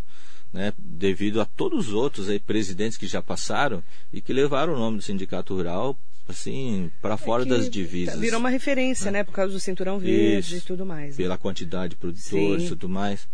[0.55, 4.79] né, devido a todos os outros aí, presidentes que já passaram e que levaram o
[4.79, 8.19] nome do Sindicato Rural assim para fora é das divisas.
[8.19, 11.17] Virou uma referência, né, por causa do cinturão verde Isso, e tudo mais.
[11.17, 13.27] Pela quantidade de produtores e tudo mais.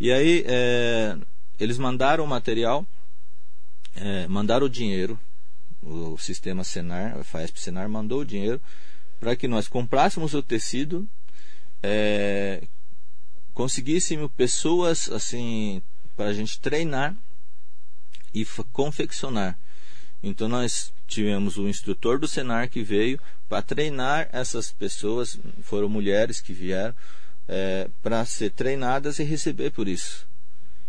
[0.00, 1.16] E aí é,
[1.60, 2.84] eles mandaram o material,
[3.94, 5.18] é, mandaram o dinheiro,
[5.80, 8.60] o sistema Senar, a FAESP Senar mandou o dinheiro
[9.20, 11.08] para que nós comprássemos o tecido,
[11.82, 12.62] é,
[13.52, 15.82] conseguíssemos pessoas assim
[16.16, 17.16] para a gente treinar
[18.32, 19.58] e confeccionar.
[20.22, 26.40] Então nós tivemos o instrutor do Senar que veio para treinar essas pessoas, foram mulheres
[26.40, 26.94] que vieram
[27.46, 30.26] é, para ser treinadas e receber por isso.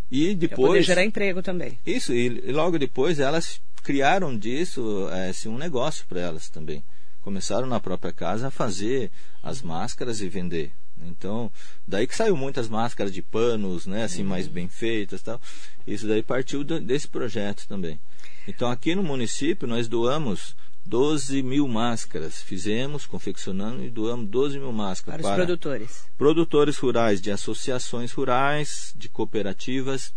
[0.09, 1.77] E depois pra poder gerar emprego também.
[1.85, 6.83] Isso e, e logo depois elas criaram disso é, assim, um negócio para elas também.
[7.25, 9.11] Começaram na própria casa a fazer
[9.41, 10.71] as máscaras e vender.
[11.01, 11.51] Então,
[11.85, 14.29] daí que saiu muitas máscaras de panos, né, assim, uhum.
[14.29, 15.41] mais bem feitas tal.
[15.87, 17.99] Isso daí partiu desse projeto também.
[18.47, 22.43] Então, aqui no município, nós doamos 12 mil máscaras.
[22.43, 25.19] Fizemos, confeccionando e doamos 12 mil máscaras.
[25.19, 26.05] Para, para os produtores.
[26.15, 30.13] Produtores rurais, de associações rurais, de cooperativas.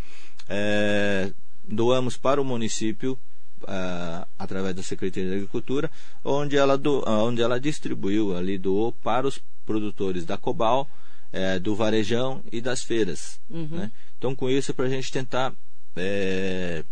[0.46, 1.32] É,
[1.64, 3.18] doamos para o município
[3.64, 5.90] uh, através da Secretaria de Agricultura,
[6.24, 10.88] onde ela, do, onde ela distribuiu ali, doou para os produtores da Cobal,
[11.32, 13.40] uh, do Varejão e das feiras.
[13.48, 13.68] Uhum.
[13.70, 13.92] Né?
[14.18, 15.52] Então, com isso, é para a gente tentar,
[15.94, 16.84] é,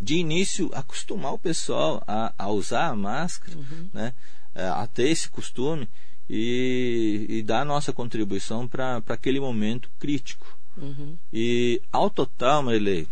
[0.00, 3.88] de início, acostumar o pessoal a, a usar a máscara, uhum.
[3.92, 4.12] né?
[4.54, 5.88] a ter esse costume
[6.28, 10.46] e, e dar a nossa contribuição para aquele momento crítico.
[10.76, 11.16] Uhum.
[11.32, 13.06] E ao total, Marilei,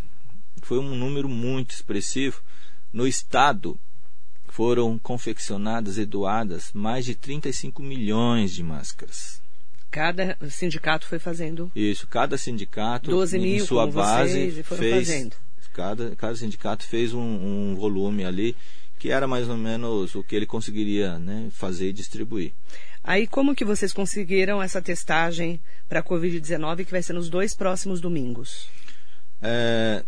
[0.61, 2.43] foi um número muito expressivo.
[2.93, 3.79] No estado
[4.49, 9.41] foram confeccionadas e doadas mais de 35 milhões de máscaras.
[9.91, 11.71] Cada sindicato foi fazendo?
[11.75, 15.09] Isso, cada sindicato 12 mil, em sua base fez.
[15.09, 15.37] Fazendo.
[15.73, 18.55] Cada, cada sindicato fez um, um volume ali
[19.03, 22.53] que era mais ou menos o que ele conseguiria né, fazer e distribuir.
[23.03, 27.53] Aí como que vocês conseguiram essa testagem para a Covid-19 que vai ser nos dois
[27.53, 28.69] próximos domingos?
[29.43, 30.05] É,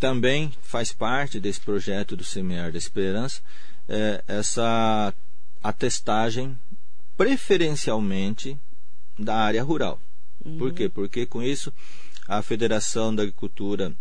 [0.00, 3.42] também faz parte desse projeto do Semear da Esperança
[3.86, 5.14] é, essa
[5.62, 6.58] atestagem
[7.18, 8.58] preferencialmente
[9.18, 10.00] da área rural.
[10.42, 10.56] Uhum.
[10.56, 10.88] Por quê?
[10.88, 11.70] Porque com isso
[12.26, 13.92] a Federação da Agricultura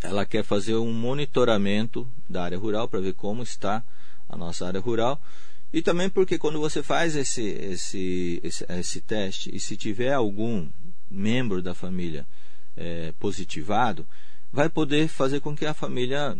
[0.00, 3.82] ela quer fazer um monitoramento da área rural para ver como está
[4.28, 5.20] a nossa área rural
[5.72, 10.68] e também porque quando você faz esse, esse, esse, esse teste e se tiver algum
[11.10, 12.26] membro da família
[12.76, 14.06] é, positivado,
[14.52, 16.36] vai poder fazer com que a família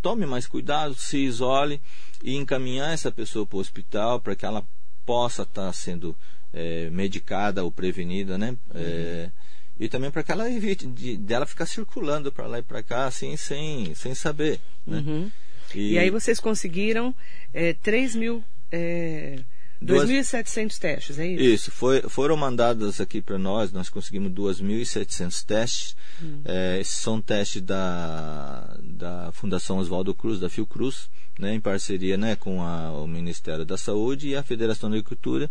[0.00, 1.80] tome mais cuidado, se isole
[2.22, 4.64] e encaminhar essa pessoa para o hospital para que ela
[5.04, 6.16] possa estar sendo
[6.52, 8.50] é, medicada ou prevenida, né?
[8.50, 8.80] Uhum.
[8.80, 9.30] É,
[9.78, 13.06] e também para que ela evite de, dela ficar circulando para lá e para cá
[13.06, 14.58] assim sem, sem saber.
[14.86, 14.98] Né?
[14.98, 15.30] Uhum.
[15.74, 17.14] E, e, aí vocês conseguiram
[17.52, 19.38] é, 3 mil é,
[19.84, 21.42] 2.700 testes, é isso?
[21.42, 25.96] Isso, foi, foram mandadas aqui para nós, nós conseguimos 2.700 testes.
[26.20, 26.40] Hum.
[26.44, 32.60] É, são testes da, da Fundação Oswaldo Cruz, da Fiocruz, né, em parceria né, com
[32.62, 35.48] a, o Ministério da Saúde e a Federação da Agricultura,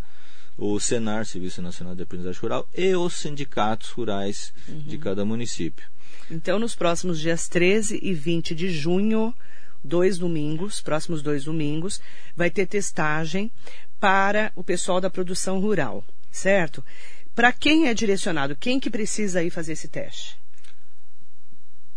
[0.57, 4.79] o Senar, Serviço Nacional de Aprendizagem Rural, e os sindicatos rurais uhum.
[4.79, 5.87] de cada município.
[6.29, 9.33] Então, nos próximos dias 13 e 20 de junho,
[9.83, 12.01] dois domingos, próximos dois domingos,
[12.35, 13.51] vai ter testagem
[13.99, 16.83] para o pessoal da produção rural, certo?
[17.35, 18.55] Para quem é direcionado?
[18.55, 20.37] Quem que precisa ir fazer esse teste?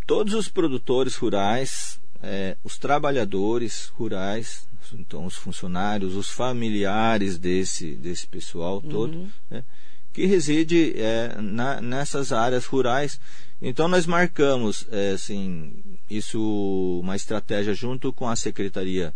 [0.06, 8.26] Todos os produtores rurais, é, os trabalhadores rurais, então os funcionários, os familiares desse, desse
[8.26, 9.30] pessoal todo, uhum.
[9.48, 9.64] né,
[10.12, 13.20] que reside é, na, nessas áreas rurais.
[13.62, 15.72] Então nós marcamos é, assim,
[16.08, 19.14] isso uma estratégia junto com a Secretaria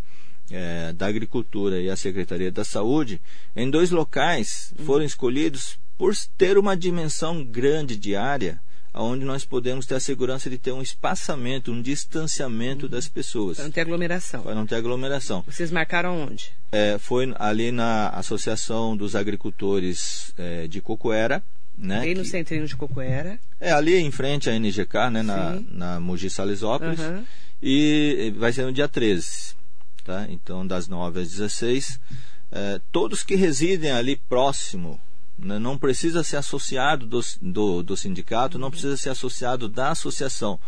[0.51, 3.21] é, da Agricultura e a Secretaria da Saúde,
[3.55, 4.85] em dois locais uhum.
[4.85, 8.61] foram escolhidos por ter uma dimensão grande de área,
[8.93, 12.91] onde nós podemos ter a segurança de ter um espaçamento, um distanciamento uhum.
[12.91, 13.57] das pessoas.
[13.57, 14.43] Para não ter aglomeração.
[14.43, 15.45] Para não ter aglomeração.
[15.47, 16.51] Vocês marcaram onde?
[16.71, 21.43] É, foi ali na Associação dos Agricultores é, de Cocoera.
[21.77, 23.37] Né, ali no que, centrinho de Cocoera.
[23.61, 27.01] É, ali em frente à NGK, né, na, na Mogi Salesópolis.
[27.01, 27.25] Uhum.
[27.61, 29.55] E vai ser no dia 13
[30.05, 30.27] tá?
[30.29, 31.99] então das 9 às 16.
[32.53, 35.01] É, todos que residem ali próximo,
[35.39, 40.61] né, não precisa ser associado do, do, do sindicato, não precisa ser associado da associação.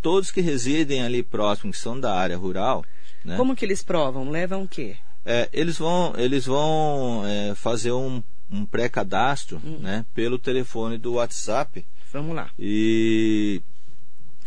[0.00, 2.84] Todos que residem ali próximo, que são da área rural.
[3.24, 4.30] Né, Como que eles provam?
[4.30, 4.96] Levam o quê?
[5.24, 9.78] É, eles vão, eles vão é, fazer um, um pré-cadastro hum.
[9.80, 11.84] né, pelo telefone do WhatsApp.
[12.12, 12.50] Vamos lá.
[12.58, 13.62] E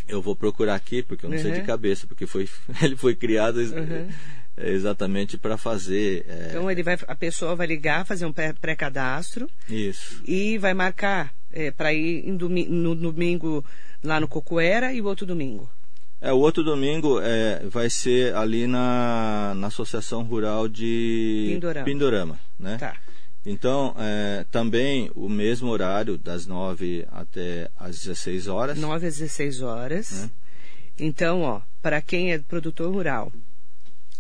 [0.08, 1.44] eu vou procurar aqui, porque eu não uhum.
[1.44, 1.66] sei de uhum.
[1.66, 2.50] cabeça, porque foi,
[2.82, 4.08] ele foi criado uhum.
[4.58, 6.26] exatamente para fazer.
[6.28, 6.48] É...
[6.50, 9.50] Então ele vai, a pessoa vai ligar, fazer um pré-cadastro.
[9.70, 10.22] Isso.
[10.26, 13.64] E vai marcar é, para ir no domingo
[14.04, 15.70] lá no Cocoera e o outro domingo.
[16.20, 22.40] É, o outro domingo é, vai ser ali na, na Associação Rural de Pindorama, Pindorama
[22.60, 22.78] né?
[22.78, 22.96] Tá.
[23.46, 28.78] Então, é, também o mesmo horário, das 9 até as 16 horas.
[28.78, 30.24] 9 às 16 horas.
[30.24, 30.30] É.
[31.00, 33.32] Então, ó, para quem é produtor rural,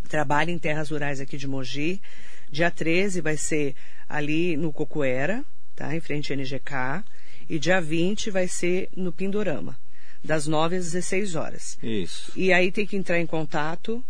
[0.08, 2.02] trabalha em terras rurais aqui de Mogi,
[2.50, 3.76] dia 13 vai ser
[4.08, 5.44] ali no Cocoera,
[5.76, 5.94] tá?
[5.96, 7.04] Em frente à NGK.
[7.50, 9.78] E dia 20 vai ser no Pindorama,
[10.24, 11.78] das 9 às 16 horas.
[11.82, 12.32] Isso.
[12.36, 14.04] E aí tem que entrar em contato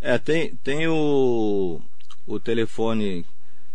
[0.00, 1.80] É, tem, tem o,
[2.26, 3.24] o telefone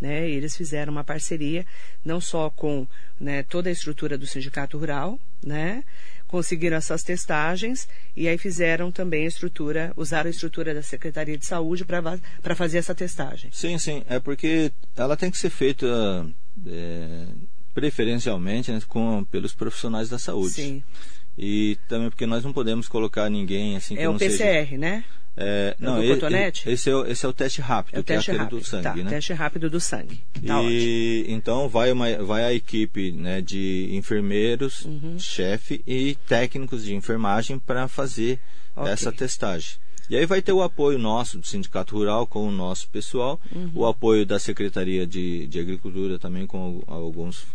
[0.00, 0.28] Né?
[0.28, 1.66] E eles fizeram uma parceria,
[2.04, 2.86] não só com
[3.20, 5.82] né, toda a estrutura do Sindicato Rural, né?
[6.28, 11.46] conseguiram essas testagens e aí fizeram também a estrutura, usaram a estrutura da Secretaria de
[11.46, 13.50] Saúde para fazer essa testagem.
[13.52, 14.04] Sim, sim.
[14.08, 15.86] É porque ela tem que ser feita
[16.66, 17.26] é,
[17.74, 20.54] preferencialmente né, com, pelos profissionais da saúde.
[20.54, 20.82] Sim.
[21.38, 24.78] E também porque nós não podemos colocar ninguém assim que É o não PCR, seja...
[24.78, 25.04] né?
[25.40, 26.68] É, É o não, do cotonete?
[26.68, 28.58] esse, é o, esse é o teste rápido, É o que teste é rápido.
[28.58, 29.04] do sangue, tá, né?
[29.10, 30.20] teste rápido do sangue.
[30.44, 30.72] Tá ótimo.
[30.72, 35.16] e então vai, uma, vai a equipe né, de enfermeiros, Uhum.
[35.16, 38.40] chefe e técnicos de enfermagem para fazer
[38.74, 38.92] Ok.
[38.92, 39.76] essa testagem.
[40.10, 43.70] E aí vai ter o apoio nosso do Sindicato Rural com o nosso pessoal, Uhum.
[43.76, 47.46] o apoio da Secretaria de, de Agricultura também com al- alguns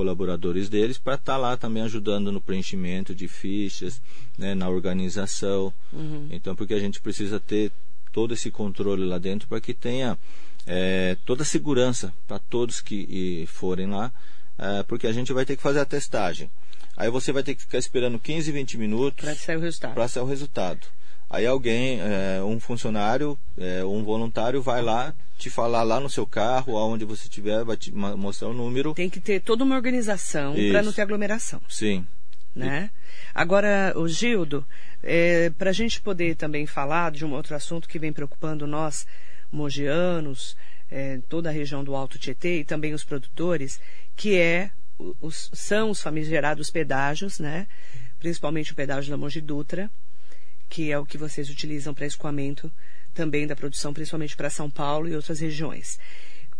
[0.00, 4.00] colaboradores deles para estar lá também ajudando no preenchimento de fichas,
[4.38, 5.72] né, na organização.
[5.92, 6.26] Uhum.
[6.30, 7.70] Então, porque a gente precisa ter
[8.10, 10.18] todo esse controle lá dentro para que tenha
[10.66, 14.10] é, toda a segurança para todos que forem lá,
[14.58, 16.50] é, porque a gente vai ter que fazer a testagem.
[16.96, 19.94] Aí você vai ter que ficar esperando 15, 20 minutos Para sair o resultado.
[19.94, 20.86] para sair o resultado.
[21.30, 26.26] Aí alguém, é, um funcionário, é, um voluntário vai lá te falar lá no seu
[26.26, 28.92] carro, aonde você estiver, vai te mostrar o número.
[28.92, 31.62] Tem que ter toda uma organização para não ter aglomeração.
[31.68, 32.04] Sim.
[32.54, 32.90] né?
[33.32, 34.66] Agora, o Gildo,
[35.56, 39.06] para a gente poder também falar de um outro assunto que vem preocupando nós,
[39.50, 40.56] mogianos,
[40.90, 43.80] eh, toda a região do Alto Tietê e também os produtores,
[44.16, 44.70] que é
[45.20, 47.66] os, são os famigerados pedágios, né?
[48.18, 49.90] Principalmente o pedágio da Mogi Dutra,
[50.70, 52.72] que é o que vocês utilizam para escoamento
[53.12, 55.98] também da produção, principalmente para São Paulo e outras regiões.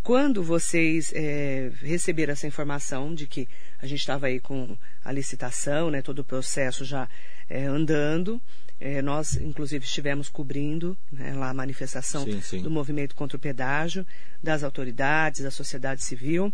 [0.02, 3.48] Quando vocês eh, receberam essa informação de que
[3.80, 7.08] a gente estava aí com a licitação, né, todo o processo já
[7.48, 8.40] eh, andando,
[8.80, 12.62] eh, nós inclusive estivemos cobrindo né, lá a manifestação Sim, sim.
[12.62, 14.06] do movimento contra o pedágio,
[14.42, 16.52] das autoridades, da sociedade civil.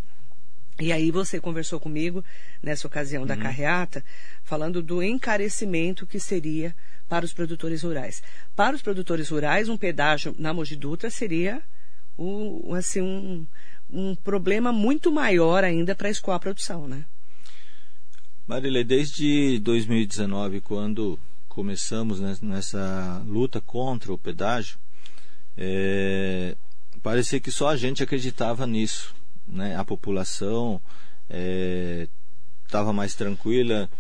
[0.79, 2.23] E aí você conversou comigo
[2.63, 3.29] nessa ocasião Uhum.
[3.29, 4.05] da carreata,
[4.45, 6.75] falando do encarecimento que seria
[7.09, 8.23] para os produtores rurais.
[8.55, 11.63] Para os produtores rurais, um pedágio na Mogi Dutra seria
[12.17, 13.47] o, assim, um,
[13.91, 17.05] um problema muito maior ainda para escoar a produção, né?
[18.47, 24.79] Marília, desde 2019, quando começamos né, nessa luta contra o pedágio,
[25.57, 26.55] é,
[27.03, 29.15] parecia que só a gente acreditava nisso.
[29.47, 29.77] Né?
[29.77, 30.81] A população
[32.65, 33.91] estava mais tranquila,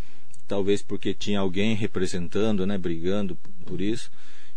[0.46, 4.10] talvez porque tinha alguém representando, né, brigando por isso.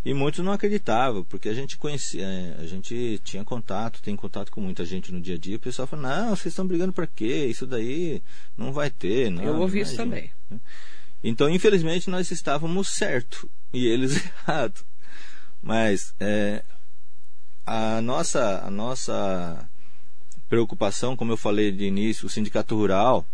[0.04, 4.50] E muitos não acreditavam, porque a gente conhecia, é, a gente tinha contato, tem contato
[4.50, 5.58] com muita gente no dia a dia.
[5.58, 7.48] O pessoal fala: não, vocês estão brigando para quê?
[7.48, 8.22] Isso daí
[8.58, 9.30] não vai ter.
[9.30, 10.62] Não, Eu ouvi isso imagina." também.
[11.22, 14.16] Então, infelizmente, nós estávamos certo e eles
[14.48, 14.86] errado.
[15.62, 16.64] Mas é,
[17.66, 19.70] a nossa a nossa
[20.48, 23.26] preocupação, como eu falei de início, o sindicato rural,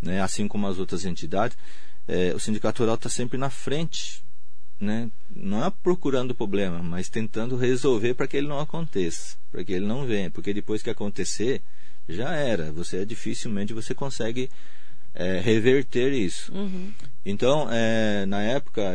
[0.00, 1.56] né, assim como as outras entidades,
[2.08, 4.22] é, o sindicato rural está sempre na frente,
[4.80, 9.62] né, não é procurando o problema, mas tentando resolver para que ele não aconteça, para
[9.64, 11.62] que ele não venha, porque depois que acontecer
[12.08, 14.50] já era, você dificilmente você consegue
[15.14, 16.52] é, reverter isso.
[16.52, 16.92] Uhum.
[17.24, 18.92] Então, é, na época,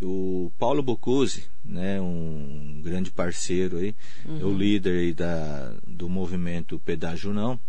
[0.00, 3.94] o Paulo Bocuse, né, um grande parceiro aí,
[4.24, 4.40] uhum.
[4.40, 7.60] é o líder aí da, do movimento Pedágio Não,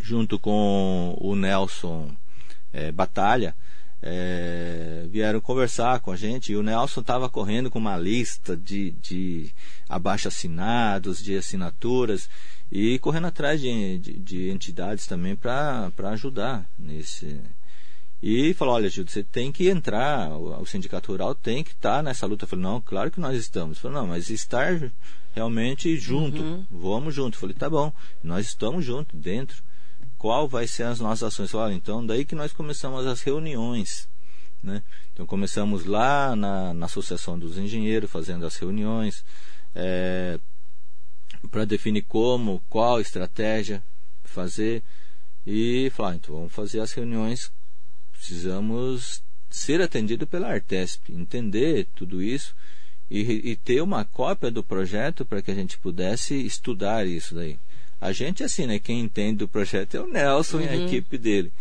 [0.00, 2.14] junto com o Nelson
[2.72, 3.54] é, Batalha,
[4.00, 8.92] é, vieram conversar com a gente e o Nelson estava correndo com uma lista de,
[8.92, 9.50] de
[9.88, 12.28] abaixo assinados, de assinaturas
[12.70, 17.40] e correndo atrás de, de, de entidades também para ajudar nesse.
[18.22, 21.98] E falou: olha, Gildo, você tem que entrar, o, o sindicato rural tem que estar
[21.98, 22.44] tá nessa luta.
[22.44, 23.78] Eu falei: não, claro que nós estamos.
[23.78, 24.92] Eu falei: não, mas estar
[25.34, 26.66] realmente junto, uhum.
[26.70, 27.36] vamos junto.
[27.36, 27.92] Eu falei: tá bom,
[28.22, 29.62] nós estamos juntos dentro
[30.18, 31.72] qual vai ser as nossas ações.
[31.72, 34.08] Então daí que nós começamos as reuniões.
[34.62, 34.82] Né?
[35.12, 39.24] Então começamos lá na, na Associação dos Engenheiros, fazendo as reuniões,
[39.74, 40.38] é,
[41.50, 43.82] para definir como, qual estratégia
[44.24, 44.82] fazer.
[45.46, 47.50] E falar, ah, então vamos fazer as reuniões,
[48.12, 52.54] precisamos ser atendido pela Artesp, entender tudo isso
[53.10, 53.20] e,
[53.52, 57.58] e ter uma cópia do projeto para que a gente pudesse estudar isso daí.
[58.00, 58.78] A gente, assim, né?
[58.78, 60.64] Quem entende do projeto é o Nelson uhum.
[60.64, 60.86] e a uhum.
[60.86, 61.52] equipe dele.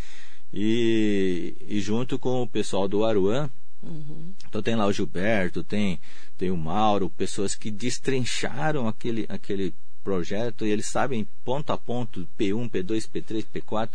[0.53, 3.49] E, e junto com o pessoal do Aruan,
[3.83, 4.33] uhum.
[4.47, 5.99] então tem lá o Gilberto, tem,
[6.37, 9.73] tem o Mauro, pessoas que destrincharam aquele, aquele
[10.03, 13.89] projeto e eles sabem ponto a ponto, P1, P2, P3, P4.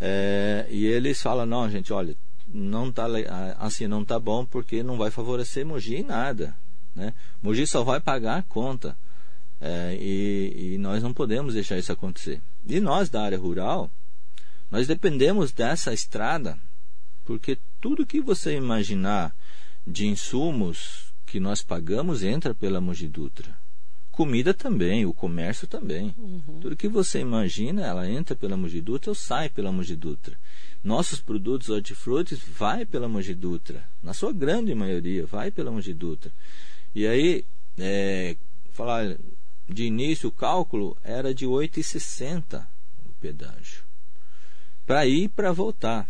[0.00, 2.16] É, e eles falam, não, gente, olha,
[2.48, 3.06] não tá
[3.58, 6.56] assim não tá bom porque não vai favorecer Mogi em nada,
[6.94, 7.12] né?
[7.42, 8.96] Mogi só vai pagar a conta.
[9.60, 12.40] É, e, e nós não podemos deixar isso acontecer.
[12.66, 13.90] E nós da área rural,
[14.70, 16.58] nós dependemos dessa estrada,
[17.24, 19.34] porque tudo que você imaginar
[19.86, 23.56] de insumos que nós pagamos entra pela Mogi Dutra.
[24.10, 26.14] Comida também, o comércio também.
[26.16, 26.60] Uhum.
[26.60, 30.38] Tudo que você imagina, ela entra pela Mogi Dutra ou sai pela Mogi Dutra.
[30.82, 33.84] Nossos produtos hortifrutis vai pela Mogi Dutra.
[34.02, 36.32] Na sua grande maioria, vai pela Mogi Dutra.
[36.94, 37.44] E aí,
[37.76, 38.36] é,
[38.72, 39.18] falar,
[39.68, 42.66] de início o cálculo era de 8,60
[43.04, 43.84] o pedágio.
[44.86, 46.08] Para ir e para voltar.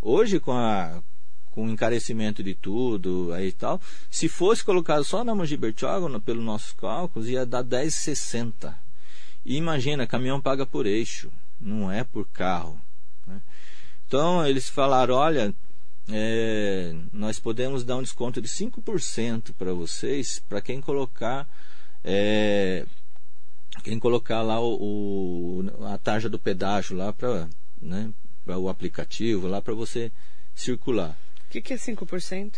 [0.00, 1.02] Hoje, com, a,
[1.50, 3.80] com o encarecimento de tudo aí e tal,
[4.10, 8.74] se fosse colocado só na Mogi Bertioga, pelos nossos cálculos, ia dar 10,60.
[9.44, 12.80] E imagina, caminhão paga por eixo, não é por carro.
[13.26, 13.40] Né?
[14.06, 15.54] Então, eles falaram, olha,
[16.08, 21.48] é, nós podemos dar um desconto de 5% para vocês, para quem colocar
[22.04, 22.84] é,
[23.82, 27.48] quem colocar lá o, o, a taxa do pedágio lá para
[27.80, 28.10] né,
[28.46, 30.10] o aplicativo lá para você
[30.54, 31.16] circular.
[31.46, 32.54] O que, que é 5%?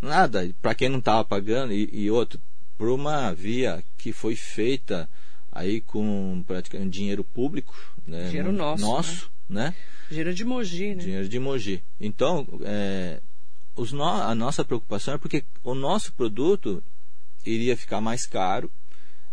[0.00, 2.40] Nada, para quem não estava pagando e, e outro,
[2.76, 5.08] por uma via que foi feita
[5.50, 7.74] aí com praticamente dinheiro público,
[8.06, 9.68] né, dinheiro nosso, nosso né?
[9.68, 9.74] né?
[10.08, 11.02] Dinheiro de Mogi, né?
[11.02, 11.82] Dinheiro de Mogi.
[11.98, 13.20] Então, é,
[13.74, 16.82] os no, a nossa preocupação é porque o nosso produto
[17.44, 18.70] iria ficar mais caro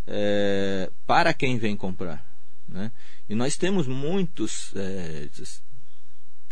[0.08, 2.26] é, para quem vem comprar.
[2.68, 2.91] Né?
[3.30, 5.28] E nós temos muitos é,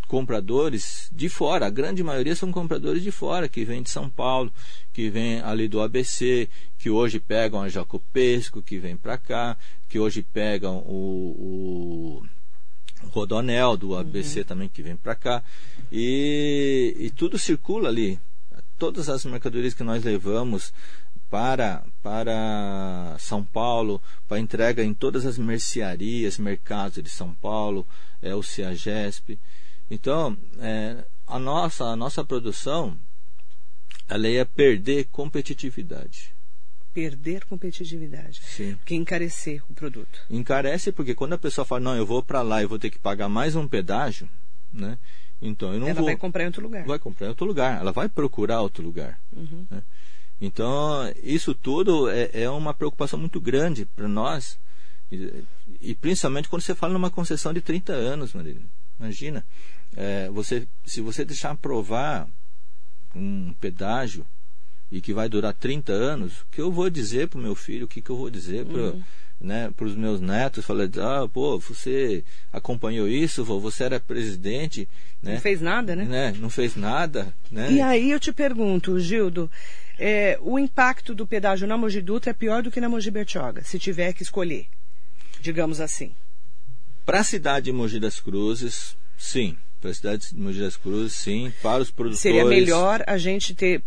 [0.07, 4.51] compradores de fora, a grande maioria são compradores de fora, que vêm de São Paulo,
[4.91, 9.97] que vêm ali do ABC, que hoje pegam a Jacopesco, que vem para cá, que
[9.97, 14.45] hoje pegam o, o Rodonel do ABC uhum.
[14.45, 15.43] também, que vem para cá.
[15.89, 18.19] E, e tudo circula ali.
[18.77, 20.73] Todas as mercadorias que nós levamos
[21.31, 27.87] para, para São Paulo, para entrega em todas as mercearias, mercados de São Paulo,
[28.21, 29.39] é o CEAGESP.
[29.89, 32.97] Então, é, a, nossa, a nossa produção
[34.09, 36.33] ela ia perder competitividade.
[36.93, 38.41] Perder competitividade.
[38.43, 38.75] Sim.
[38.75, 40.19] Porque encarecer o produto.
[40.29, 42.99] Encarece porque quando a pessoa fala, não, eu vou para lá e vou ter que
[42.99, 44.29] pagar mais um pedágio,
[44.73, 44.97] né?
[45.41, 46.05] Então eu não ela vou.
[46.05, 46.85] vai comprar em outro lugar.
[46.85, 47.79] Vai comprar em outro lugar.
[47.79, 49.17] Ela vai procurar outro lugar.
[49.31, 49.65] Uhum.
[49.71, 49.81] Né?
[50.41, 54.57] Então, isso tudo é, é uma preocupação muito grande para nós,
[55.11, 55.43] e,
[55.79, 58.61] e, principalmente quando você fala numa concessão de 30 anos, Marília.
[58.99, 59.45] Imagina,
[59.95, 62.27] é, você, se você deixar aprovar
[63.15, 64.25] um pedágio
[64.91, 67.85] e que vai durar 30 anos, o que eu vou dizer para o meu filho,
[67.85, 69.03] o que, que eu vou dizer para uhum.
[69.39, 70.65] né, os meus netos?
[70.65, 74.87] Falei, ah, pô, você acompanhou isso, você era presidente.
[75.21, 75.33] Né?
[75.33, 76.05] Não fez nada, né?
[76.05, 76.33] né?
[76.39, 77.33] Não fez nada.
[77.49, 77.71] Né?
[77.73, 79.49] E aí eu te pergunto, Gildo,
[79.99, 83.63] é, o impacto do pedágio na Mogi Dutra é pior do que na Mogi Bertioga,
[83.63, 84.67] se tiver que escolher,
[85.39, 86.13] digamos assim.
[87.05, 89.57] Para a cidade de Mogi das Cruzes, sim.
[89.79, 91.51] Para a cidade de Mogi das Cruzes, sim.
[91.61, 92.21] Para os produtores.
[92.21, 93.83] Seria melhor a gente ter.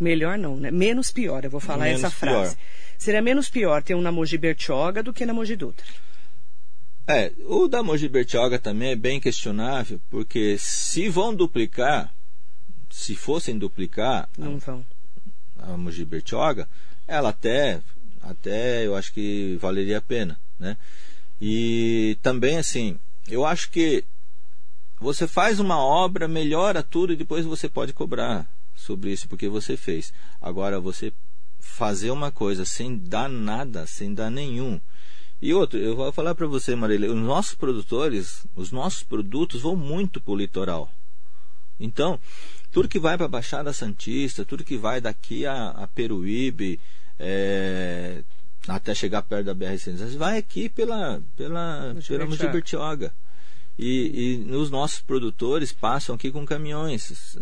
[0.00, 0.70] Melhor não, né?
[0.70, 2.56] Menos pior, eu vou falar menos essa frase.
[2.56, 2.64] Pior.
[2.98, 5.86] Seria menos pior ter um na Mogi Bertioga do que na Mogi Dutra.
[7.06, 12.12] É, o da Mogi Bertioga também é bem questionável, porque se vão duplicar,
[12.90, 14.84] se fossem duplicar, não vão.
[15.66, 16.68] A Mogi Bertioga,
[17.06, 17.80] ela até,
[18.22, 20.76] até eu acho que valeria a pena, né?
[21.40, 22.98] E também assim,
[23.28, 24.04] eu acho que
[25.00, 29.76] você faz uma obra, melhora tudo e depois você pode cobrar sobre isso porque você
[29.76, 30.12] fez.
[30.40, 31.12] Agora você
[31.58, 34.80] fazer uma coisa sem dar nada, sem dar nenhum.
[35.42, 39.76] E outro, eu vou falar para você, Marília, os nossos produtores, os nossos produtos vão
[39.76, 40.90] muito para o litoral.
[41.78, 42.18] Então,
[42.74, 46.80] tudo que vai para a Baixada Santista, tudo que vai daqui a, a Peruíbe,
[47.20, 48.24] é,
[48.66, 53.14] até chegar perto da BR-116, vai aqui pela, pela, pela Bertioga.
[53.78, 57.36] E, e os nossos produtores passam aqui com caminhões.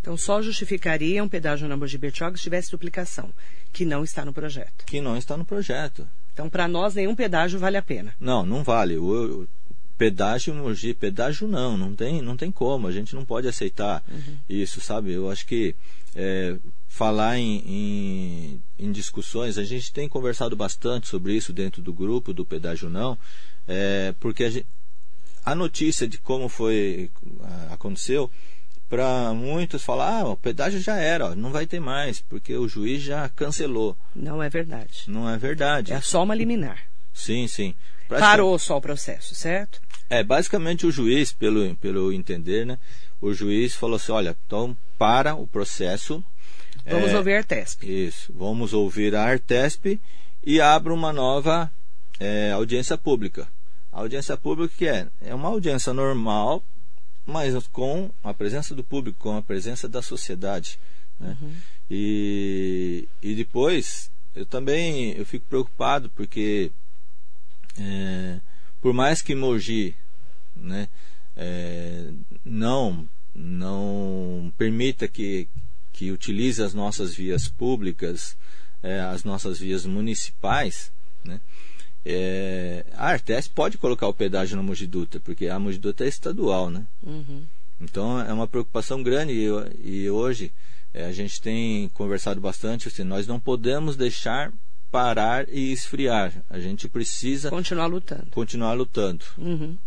[0.00, 3.30] Então só justificaria um pedágio na Mogi Bertioga se tivesse duplicação,
[3.72, 4.84] que não está no projeto.
[4.84, 6.08] Que não está no projeto.
[6.32, 8.14] Então para nós nenhum pedágio vale a pena.
[8.18, 8.96] Não, não vale.
[8.96, 9.48] O, o
[9.98, 12.86] pedágio Mogi, pedágio não, não tem, não tem como.
[12.86, 14.36] A gente não pode aceitar uhum.
[14.48, 15.12] isso, sabe?
[15.12, 15.74] Eu acho que
[16.14, 16.56] é,
[16.88, 22.34] falar em, em, em, discussões, a gente tem conversado bastante sobre isso dentro do grupo
[22.34, 23.18] do pedágio não,
[23.66, 24.66] é, porque a gente
[25.44, 27.10] a notícia de como foi
[27.70, 28.30] aconteceu
[28.88, 32.68] para muitos falar ah, o pedágio já era ó, não vai ter mais porque o
[32.68, 37.74] juiz já cancelou não é verdade não é verdade é só uma liminar sim sim
[38.08, 42.78] parou só o processo certo é basicamente o juiz pelo pelo entender né
[43.20, 46.22] o juiz falou assim olha então para o processo
[46.84, 50.00] vamos é, ouvir a Artesp isso vamos ouvir a Artesp
[50.44, 51.70] e abra uma nova
[52.18, 53.48] é, audiência pública
[53.92, 55.06] a audiência pública que é?
[55.20, 56.64] É uma audiência normal,
[57.26, 60.78] mas com a presença do público, com a presença da sociedade.
[61.20, 61.36] Né?
[61.40, 61.52] Uhum.
[61.90, 66.72] E, e depois, eu também eu fico preocupado porque
[67.78, 68.40] é,
[68.80, 69.94] por mais que Mogi
[70.56, 70.88] né,
[71.36, 72.10] é,
[72.44, 75.48] não, não permita que,
[75.92, 78.36] que utilize as nossas vias públicas,
[78.82, 80.92] é, as nossas vias municipais,
[81.24, 81.40] né,
[82.04, 86.08] é, a Artes pode colocar o pedágio na Mogi Dutra, porque a Mogi Dutra é
[86.08, 86.84] estadual, né?
[87.02, 87.44] Uhum.
[87.80, 89.46] Então é uma preocupação grande e,
[89.84, 90.52] e hoje
[90.92, 94.52] é, a gente tem conversado bastante, assim, nós não podemos deixar
[94.92, 96.32] parar e esfriar.
[96.50, 98.26] A gente precisa continuar lutando.
[98.30, 99.24] Continuar lutando.
[99.38, 99.78] Uhum.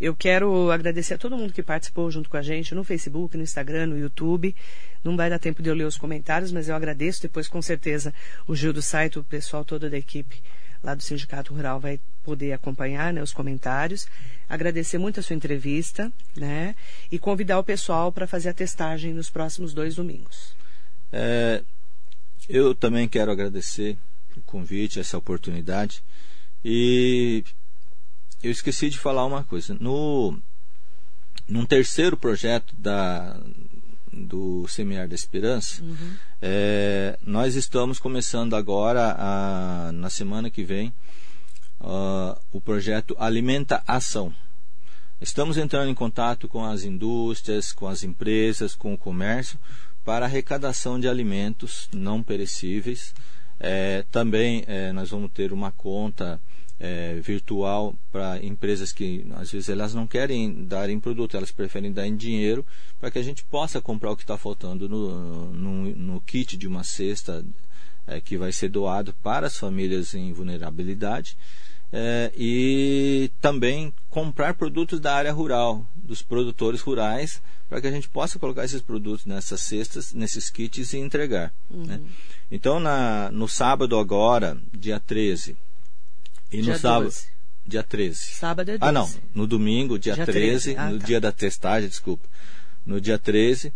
[0.00, 3.42] Eu quero agradecer a todo mundo que participou junto com a gente no Facebook, no
[3.42, 4.56] Instagram, no YouTube.
[5.04, 7.20] Não vai dar tempo de eu ler os comentários, mas eu agradeço.
[7.20, 8.14] Depois, com certeza,
[8.48, 10.42] o Gil do site, o pessoal todo da equipe
[10.82, 14.08] lá do Sindicato Rural vai poder acompanhar né, os comentários.
[14.48, 16.74] Agradecer muito a sua entrevista né,
[17.12, 20.54] e convidar o pessoal para fazer a testagem nos próximos dois domingos.
[21.12, 21.62] É,
[22.48, 23.98] eu também quero agradecer
[24.40, 26.02] convite, essa oportunidade.
[26.64, 27.44] E
[28.42, 29.76] eu esqueci de falar uma coisa.
[29.80, 30.38] No
[31.48, 33.36] num terceiro projeto da,
[34.12, 36.14] do Semear da Esperança, uhum.
[36.40, 40.94] é, nós estamos começando agora, a, na semana que vem,
[41.80, 44.32] uh, o projeto Alimenta Ação.
[45.20, 49.58] Estamos entrando em contato com as indústrias, com as empresas, com o comércio,
[50.04, 53.12] para arrecadação de alimentos não perecíveis.
[53.60, 56.40] É, também é, nós vamos ter uma conta
[56.80, 61.92] é, virtual para empresas que às vezes elas não querem dar em produto, elas preferem
[61.92, 62.64] dar em dinheiro
[62.98, 66.66] para que a gente possa comprar o que está faltando no, no, no, kit de
[66.66, 67.44] uma cesta
[68.06, 71.36] é, que vai ser doado para as famílias em vulnerabilidade.
[71.92, 78.08] É, e também comprar produtos da área rural, dos produtores rurais, para que a gente
[78.08, 81.52] possa colocar esses produtos nessas cestas, nesses kits e entregar.
[81.68, 81.84] Uhum.
[81.84, 82.00] Né?
[82.50, 85.56] Então, na, no sábado agora, dia 13,
[86.52, 87.26] e dia no sábado, 12.
[87.66, 88.18] dia 13.
[88.18, 88.88] Sábado é 12.
[88.88, 89.08] Ah, não.
[89.32, 90.76] No domingo, dia, dia 13, 13.
[90.76, 91.06] Ah, no tá.
[91.06, 92.28] dia da testagem, desculpa.
[92.84, 93.72] No dia 13,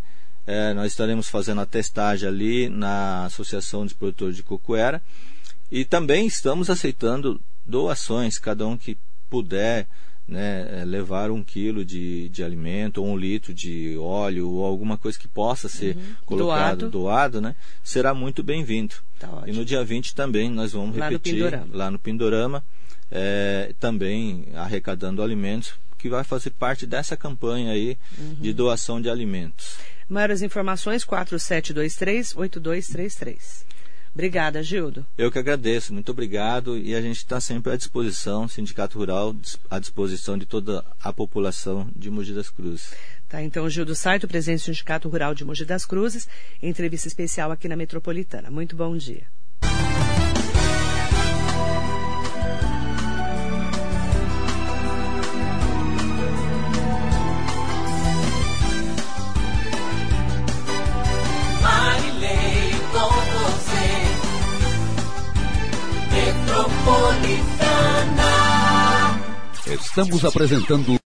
[0.47, 5.01] é, nós estaremos fazendo a testagem ali na Associação dos Produtores de Cocuera.
[5.71, 8.97] E também estamos aceitando doações, cada um que
[9.29, 9.87] puder
[10.27, 14.97] né, é, levar um quilo de, de alimento ou um litro de óleo ou alguma
[14.97, 16.03] coisa que possa ser uhum.
[16.25, 18.95] colocado, doado, doado né, será muito bem-vindo.
[19.19, 22.65] Tá e no dia 20 também nós vamos lá repetir no lá no Pindorama,
[23.11, 28.37] é, também arrecadando alimentos, que vai fazer parte dessa campanha aí uhum.
[28.41, 29.79] de doação de alimentos.
[30.09, 33.65] Maiores informações 4723-8233.
[34.15, 35.05] Obrigada, Gildo.
[35.19, 39.35] Eu que agradeço, muito obrigado e a gente está sempre à disposição, Sindicato Rural,
[39.69, 42.95] à disposição de toda a população de Mogi das Cruzes.
[43.29, 46.29] Tá, então, Gildo Saito, presidente do Sindicato Rural de Mogi das Cruzes,
[46.63, 48.51] entrevista especial aqui na Metropolitana.
[48.51, 49.27] Muito bom dia.
[66.55, 68.31] Metropolitana.
[69.67, 70.97] Estamos apresentando